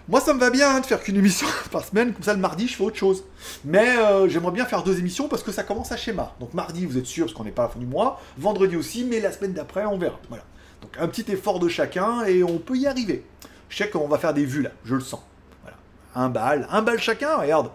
[0.09, 2.41] Moi, ça me va bien hein, de faire qu'une émission par semaine, comme ça le
[2.41, 3.25] mardi, je fais autre chose.
[3.65, 6.35] Mais euh, j'aimerais bien faire deux émissions parce que ça commence à schéma.
[6.41, 8.19] Donc mardi, vous êtes sûr, parce qu'on n'est pas à la fin du mois.
[8.39, 10.19] Vendredi aussi, mais la semaine d'après, on verra.
[10.31, 10.45] Voilà.
[10.81, 13.25] Donc un petit effort de chacun et on peut y arriver.
[13.69, 15.21] Je sais qu'on va faire des vues là, je le sens.
[15.63, 15.77] Voilà.
[16.15, 17.71] Un bal, un bal chacun, regarde.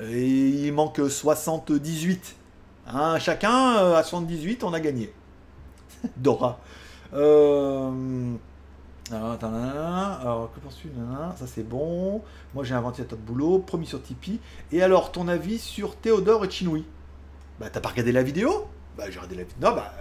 [0.00, 2.34] Il manque 78.
[2.86, 5.12] Un chacun, euh, à 78, on a gagné.
[6.16, 6.60] Dora.
[7.12, 8.36] Euh...
[9.10, 10.88] Alors que penses-tu
[11.38, 12.22] Ça c'est bon.
[12.54, 14.40] Moi j'ai un ventilateur de boulot, promis sur Tipeee.
[14.72, 16.84] Et alors, ton avis sur Théodore et Chinoui?
[17.60, 18.66] Bah, t'as pas regardé la vidéo?
[18.96, 19.56] Bah, j'ai regardé la vidéo.
[19.60, 19.92] Non, bah,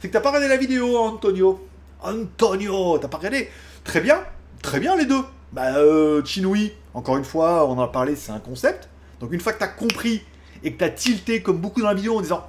[0.00, 1.68] c'est que t'as pas regardé la vidéo, Antonio.
[2.00, 3.50] Antonio, t'as pas regardé?
[3.84, 4.24] Très bien,
[4.62, 5.22] très bien les deux.
[5.52, 8.88] Bah, euh, Chinoui, encore une fois, on en a parlé, c'est un concept.
[9.20, 10.22] Donc, une fois que t'as compris
[10.62, 12.46] et que t'as tilté comme beaucoup dans la vidéo en disant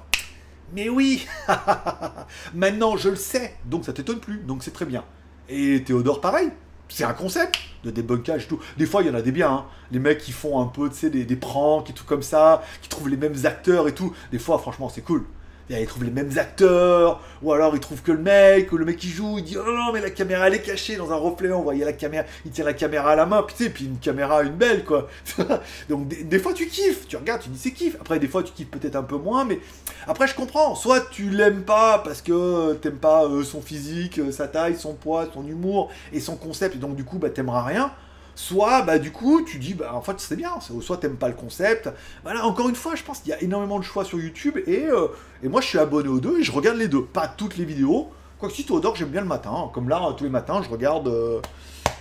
[0.74, 1.26] Mais oui
[2.54, 5.04] Maintenant je le sais, donc ça t'étonne plus, donc c'est très bien.
[5.48, 6.50] Et Théodore, pareil.
[6.88, 8.58] C'est un concept de débunkage et tout.
[8.78, 9.52] Des fois, il y en a des biens.
[9.52, 9.64] Hein.
[9.92, 12.62] Les mecs qui font un peu, tu sais, des, des pranks et tout comme ça,
[12.80, 14.14] qui trouvent les mêmes acteurs et tout.
[14.32, 15.24] Des fois, franchement, c'est cool
[15.70, 18.96] ils trouvent les mêmes acteurs, ou alors ils trouvent que le mec, ou le mec
[18.96, 21.52] qui joue, il dit oh non mais la caméra elle est cachée dans un reflet,
[21.52, 23.84] on voyait la caméra, il tient la caméra à la main, puis tu sais, puis
[23.84, 25.08] une caméra, une belle quoi.
[25.88, 27.96] Donc des, fois tu kiffes, tu regardes, tu dis c'est kiff.
[28.00, 29.60] Après des fois tu kiffes peut-être un peu moins, mais
[30.06, 30.74] après je comprends.
[30.74, 34.94] Soit tu l'aimes pas parce que t'aimes pas euh, son physique, euh, sa taille, son
[34.94, 37.92] poids, son humour et son concept, et donc du coup bah t'aimeras rien
[38.38, 41.34] soit bah du coup tu dis bah en fait c'est bien, soit t'aimes pas le
[41.34, 41.90] concept.
[42.22, 44.86] Voilà, encore une fois, je pense qu'il y a énormément de choix sur YouTube et,
[44.86, 45.08] euh,
[45.42, 48.10] moi je suis abonné aux deux et je regarde les deux, pas toutes les vidéos.
[48.38, 51.40] Quoique si Théodore j'aime bien le matin, comme là tous les matins je regarde euh,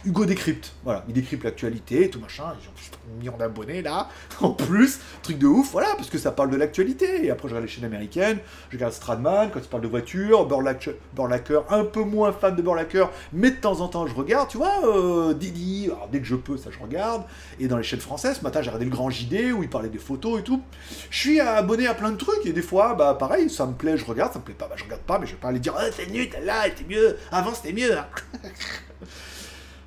[0.08, 0.72] Hugo décrypte.
[0.86, 2.54] Voilà, il décrypte l'actualité et tout machin.
[2.62, 4.08] Ils ont mis en abonné là,
[4.42, 7.26] en plus, truc de ouf, voilà, parce que ça parle de l'actualité.
[7.26, 8.40] Et après, je regarde les chaînes américaines,
[8.70, 13.10] je regarde Stradman quand il parle de voiture, Burlacker, un peu moins fan de Burlacker,
[13.34, 16.56] mais de temps en temps, je regarde, tu vois, euh, Didi, dès que je peux,
[16.56, 17.24] ça je regarde.
[17.60, 19.90] Et dans les chaînes françaises, ce matin, j'ai regardé le Grand JD où il parlait
[19.90, 20.62] des photos et tout.
[21.10, 23.98] Je suis abonné à plein de trucs et des fois, bah pareil, ça me plaît,
[23.98, 25.60] je regarde, ça me plaît pas, bah je regarde pas, mais je vais pas aller
[25.60, 27.98] dire, ah, c'est nul, là, c'était mieux, avant c'était mieux.
[27.98, 28.08] Hein.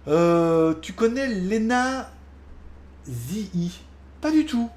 [0.09, 2.11] Euh, tu connais Lena
[3.07, 3.80] Zi
[4.20, 4.70] Pas du tout.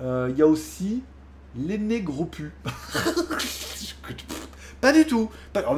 [0.00, 1.02] Il euh, y a aussi
[1.56, 2.52] L'aîné Gros Pu.
[4.80, 5.30] Pas du tout.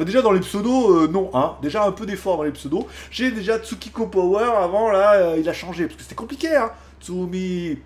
[0.05, 1.29] déjà dans les pseudos, euh, non.
[1.33, 1.57] Hein.
[1.61, 2.87] Déjà un peu d'effort dans les pseudos.
[3.11, 5.85] J'ai déjà Tsukiko Power avant, là, il a changé.
[5.85, 6.71] Parce que c'était compliqué, hein.
[7.01, 7.79] Tsumi.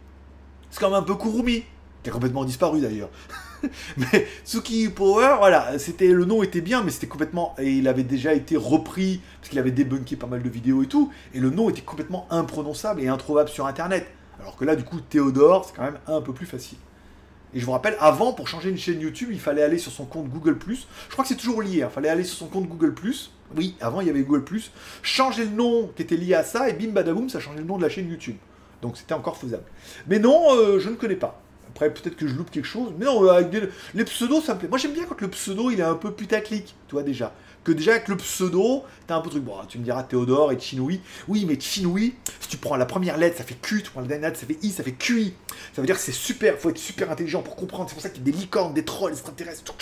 [0.70, 1.64] C'est comme un peu Kurumi.
[2.06, 3.10] A complètement disparu d'ailleurs.
[3.98, 8.04] mais Tsuki Power, voilà, c'était le nom était bien, mais c'était complètement et il avait
[8.04, 11.50] déjà été repris parce qu'il avait débunké pas mal de vidéos et tout, et le
[11.50, 14.08] nom était complètement imprononçable et introuvable sur Internet.
[14.40, 16.78] Alors que là, du coup, Théodore, c'est quand même un peu plus facile.
[17.54, 20.06] Et je vous rappelle, avant, pour changer une chaîne YouTube, il fallait aller sur son
[20.06, 20.58] compte Google+.
[20.68, 21.78] Je crois que c'est toujours lié.
[21.78, 21.90] Il hein.
[21.90, 22.94] fallait aller sur son compte Google+.
[23.56, 24.44] Oui, avant, il y avait Google+.
[25.02, 27.78] Changer le nom qui était lié à ça, et bim badaboum, ça changeait le nom
[27.78, 28.36] de la chaîne YouTube.
[28.82, 29.64] Donc c'était encore faisable.
[30.08, 31.42] Mais non, euh, je ne connais pas.
[31.78, 32.92] Après, peut-être que je loupe quelque chose.
[32.98, 33.56] Mais non, avec
[33.94, 34.68] les pseudos, ça me plaît.
[34.68, 37.36] Moi, j'aime bien quand le pseudo, il est un peu putaclic, tu vois, déjà.
[37.64, 39.44] Que déjà, avec le pseudo, t'as un peu truc.
[39.44, 41.02] Bon, tu me diras Théodore et Chinoui.
[41.28, 43.84] Oui, mais Chinoui, si tu prends la première lettre, ça fait Q.
[43.84, 45.36] Tu prends la dernière lettre, ça fait I, ça fait QI.
[45.76, 46.58] Ça veut dire que c'est super.
[46.58, 47.88] faut être super intelligent pour comprendre.
[47.90, 49.76] C'est pour ça qu'il y a des licornes, des trolls, des extraterrestres.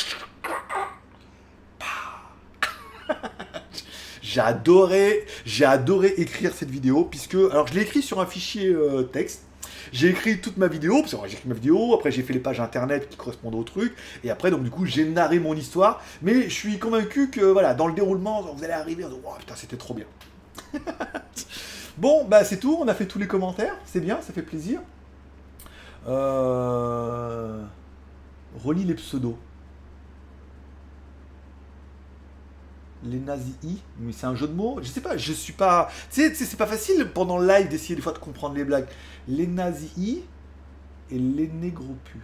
[4.21, 8.67] J'ai adoré, j'ai adoré écrire cette vidéo puisque, alors je l'ai écrit sur un fichier
[8.67, 9.43] euh, texte
[9.91, 12.39] j'ai écrit toute ma vidéo, parce que j'ai écrit ma vidéo, après j'ai fait les
[12.39, 16.01] pages internet qui correspondent au truc, et après donc du coup j'ai narré mon histoire,
[16.21, 19.77] mais je suis convaincu que voilà, dans le déroulement, vous allez arriver, oh putain c'était
[19.77, 20.05] trop bien.
[21.97, 24.81] bon, bah c'est tout, on a fait tous les commentaires, c'est bien, ça fait plaisir.
[26.07, 27.63] Euh...
[28.63, 29.37] Relis les pseudos.
[33.05, 33.53] Les nazis
[33.99, 34.79] mais c'est un jeu de mots.
[34.81, 35.89] Je sais pas, je suis pas.
[36.09, 38.87] C'est pas facile pendant le live d'essayer des fois de comprendre les blagues.
[39.27, 40.19] Les nazis
[41.11, 42.21] et les négropus.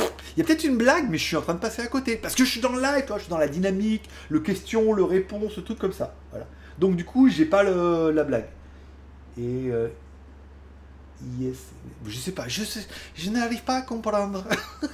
[0.00, 2.16] Il y a peut-être une blague, mais je suis en train de passer à côté.
[2.16, 5.04] Parce que je suis dans le live, je suis dans la dynamique, le question, le
[5.04, 6.14] réponse, tout comme ça.
[6.30, 6.46] Voilà.
[6.78, 8.46] Donc du coup, j'ai pas la blague.
[9.38, 9.88] Et euh,
[11.38, 11.58] Yes.
[12.06, 14.44] Je sais pas, je, n'arrive pas à comprendre.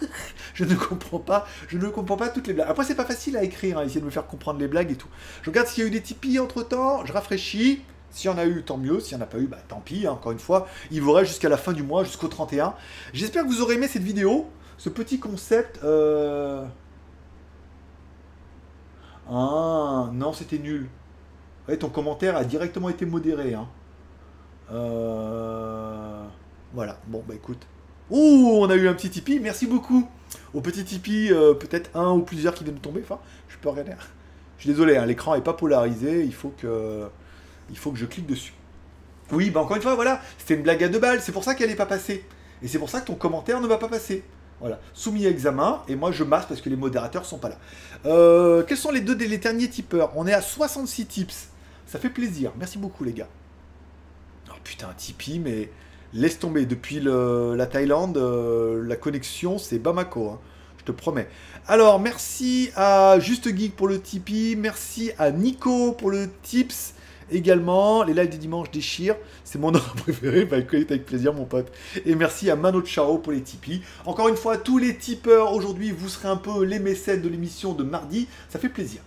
[0.55, 2.69] je ne comprends pas, je ne comprends pas toutes les blagues.
[2.69, 4.97] Après, c'est pas facile à écrire, hein, essayer de me faire comprendre les blagues et
[4.97, 5.09] tout.
[5.43, 7.83] Je regarde s'il y a eu des Tipeee entre temps, je rafraîchis.
[8.11, 9.01] S'il y en a eu, tant mieux.
[9.01, 10.67] S'il n'y en a pas eu, bah tant pis, hein, encore une fois.
[10.91, 12.75] Il vous reste jusqu'à la fin du mois, jusqu'au 31.
[13.13, 14.49] J'espère que vous aurez aimé cette vidéo.
[14.79, 15.81] Ce petit concept.
[15.85, 16.65] Euh...
[19.31, 20.89] Ah, non, c'était nul.
[21.81, 23.55] Ton commentaire a directement été modéré.
[23.55, 23.69] Hein.
[24.73, 26.25] Euh...
[26.75, 27.67] Voilà, bon bah écoute.
[28.11, 30.09] Ouh, on a eu un petit Tipeee, merci beaucoup.
[30.55, 33.01] Au petit Tipeee, euh, peut-être un ou plusieurs qui viennent de tomber.
[33.03, 33.93] Enfin, je peux regarder.
[34.57, 37.07] Je suis désolé, hein, l'écran est pas polarisé, il faut que
[37.71, 38.55] il faut que je clique dessus.
[39.31, 41.55] Oui, bah encore une fois, voilà, c'était une blague à deux balles, c'est pour ça
[41.55, 42.25] qu'elle n'est pas passée.
[42.63, 44.25] Et c'est pour ça que ton commentaire ne va pas passer.
[44.61, 47.59] Voilà, soumis à examen, et moi je masse parce que les modérateurs sont pas là.
[48.07, 50.13] Euh, quels sont les deux des derniers tipeurs?
[50.17, 51.49] On est à 66 tips.
[51.87, 52.53] Ça fait plaisir.
[52.59, 53.29] Merci beaucoup les gars
[54.69, 55.71] putain, Tipeee, mais
[56.13, 56.67] laisse tomber.
[56.67, 60.29] Depuis la Thaïlande, euh, la connexion, c'est Bamako.
[60.29, 60.39] Hein.
[60.79, 61.29] Je te promets.
[61.67, 66.95] Alors, merci à Juste Geek pour le Tipeee, merci à Nico pour le Tips
[67.31, 68.03] également.
[68.05, 71.73] Les lives du dimanche déchirent, c'est mon ordre préféré, bah écoute avec plaisir mon pote.
[72.05, 73.83] Et merci à Mano Chao pour les Tipeee.
[74.05, 77.73] Encore une fois, tous les tipeurs aujourd'hui, vous serez un peu les mécènes de l'émission
[77.73, 79.01] de mardi, ça fait plaisir.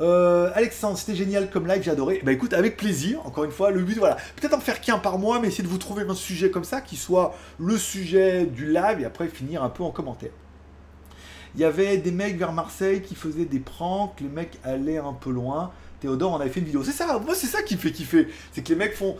[0.00, 2.20] Euh, Alexandre, c'était génial comme live, j'ai adoré.
[2.24, 5.18] Bah écoute, avec plaisir, encore une fois, le but, voilà, peut-être en faire qu'un par
[5.18, 8.66] mois, mais essayer de vous trouver un sujet comme ça qui soit le sujet du
[8.66, 10.30] live et après finir un peu en commentaire.
[11.54, 15.14] Il y avait des mecs vers Marseille qui faisaient des pranks, les mecs allaient un
[15.14, 15.72] peu loin.
[16.00, 16.84] Théodore en avait fait une vidéo.
[16.84, 18.28] C'est ça, moi c'est ça qui me fait kiffer.
[18.52, 19.16] C'est que les mecs font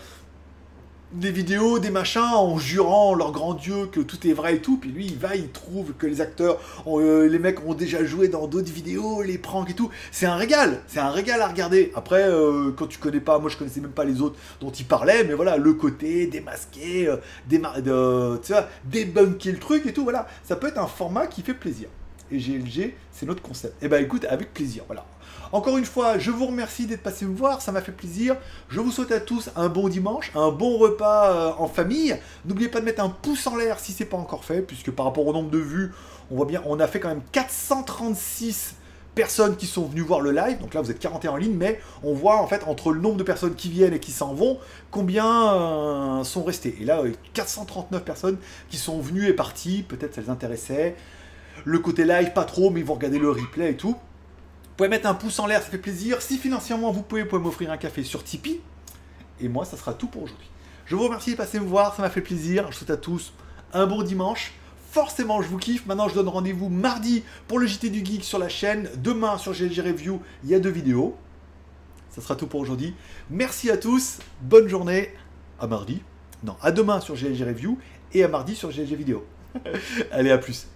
[1.12, 4.76] des vidéos, des machins, en jurant leur grand Dieu que tout est vrai et tout,
[4.76, 8.28] puis lui il va, il trouve que les acteurs, euh, les mecs ont déjà joué
[8.28, 9.90] dans d'autres vidéos, les pranks et tout.
[10.12, 11.92] C'est un régal, c'est un régal à regarder.
[11.94, 14.84] Après, euh, quand tu connais pas, moi je connaissais même pas les autres dont il
[14.84, 20.56] parlait, mais voilà, le côté démasqué, euh, vois, débunker le truc et tout, voilà, ça
[20.56, 21.88] peut être un format qui fait plaisir.
[22.30, 23.82] Et GLG, c'est notre concept.
[23.82, 25.06] Et eh ben écoute, avec plaisir, voilà.
[25.50, 28.36] Encore une fois, je vous remercie d'être passé me voir, ça m'a fait plaisir.
[28.68, 32.16] Je vous souhaite à tous un bon dimanche, un bon repas euh, en famille.
[32.44, 35.06] N'oubliez pas de mettre un pouce en l'air si c'est pas encore fait, puisque par
[35.06, 35.92] rapport au nombre de vues,
[36.30, 38.74] on voit bien, on a fait quand même 436
[39.14, 40.58] personnes qui sont venues voir le live.
[40.60, 43.16] Donc là, vous êtes 41 en ligne, mais on voit en fait entre le nombre
[43.16, 44.58] de personnes qui viennent et qui s'en vont,
[44.90, 46.76] combien euh, sont restés.
[46.80, 48.36] Et là, 439 personnes
[48.68, 49.82] qui sont venues et parties.
[49.88, 50.94] Peut-être ça les intéressait.
[51.64, 53.96] Le côté live, pas trop, mais ils vont regarder le replay et tout
[54.78, 56.22] pouvez mettre un pouce en l'air, ça fait plaisir.
[56.22, 58.60] Si financièrement vous pouvez, vous pouvez m'offrir un café sur Tipeee.
[59.40, 60.48] Et moi, ça sera tout pour aujourd'hui.
[60.86, 62.70] Je vous remercie de passer me voir, ça m'a fait plaisir.
[62.70, 63.32] Je souhaite à tous
[63.72, 64.52] un bon dimanche.
[64.92, 65.84] Forcément, je vous kiffe.
[65.86, 68.88] Maintenant, je donne rendez-vous mardi pour le JT du Geek sur la chaîne.
[68.96, 71.16] Demain, sur GLG Review, il y a deux vidéos.
[72.10, 72.94] Ça sera tout pour aujourd'hui.
[73.30, 74.18] Merci à tous.
[74.42, 75.12] Bonne journée.
[75.60, 76.02] À mardi.
[76.44, 77.78] Non, à demain sur GLG Review
[78.14, 79.26] et à mardi sur GLG Vidéo.
[80.12, 80.68] Allez, à plus.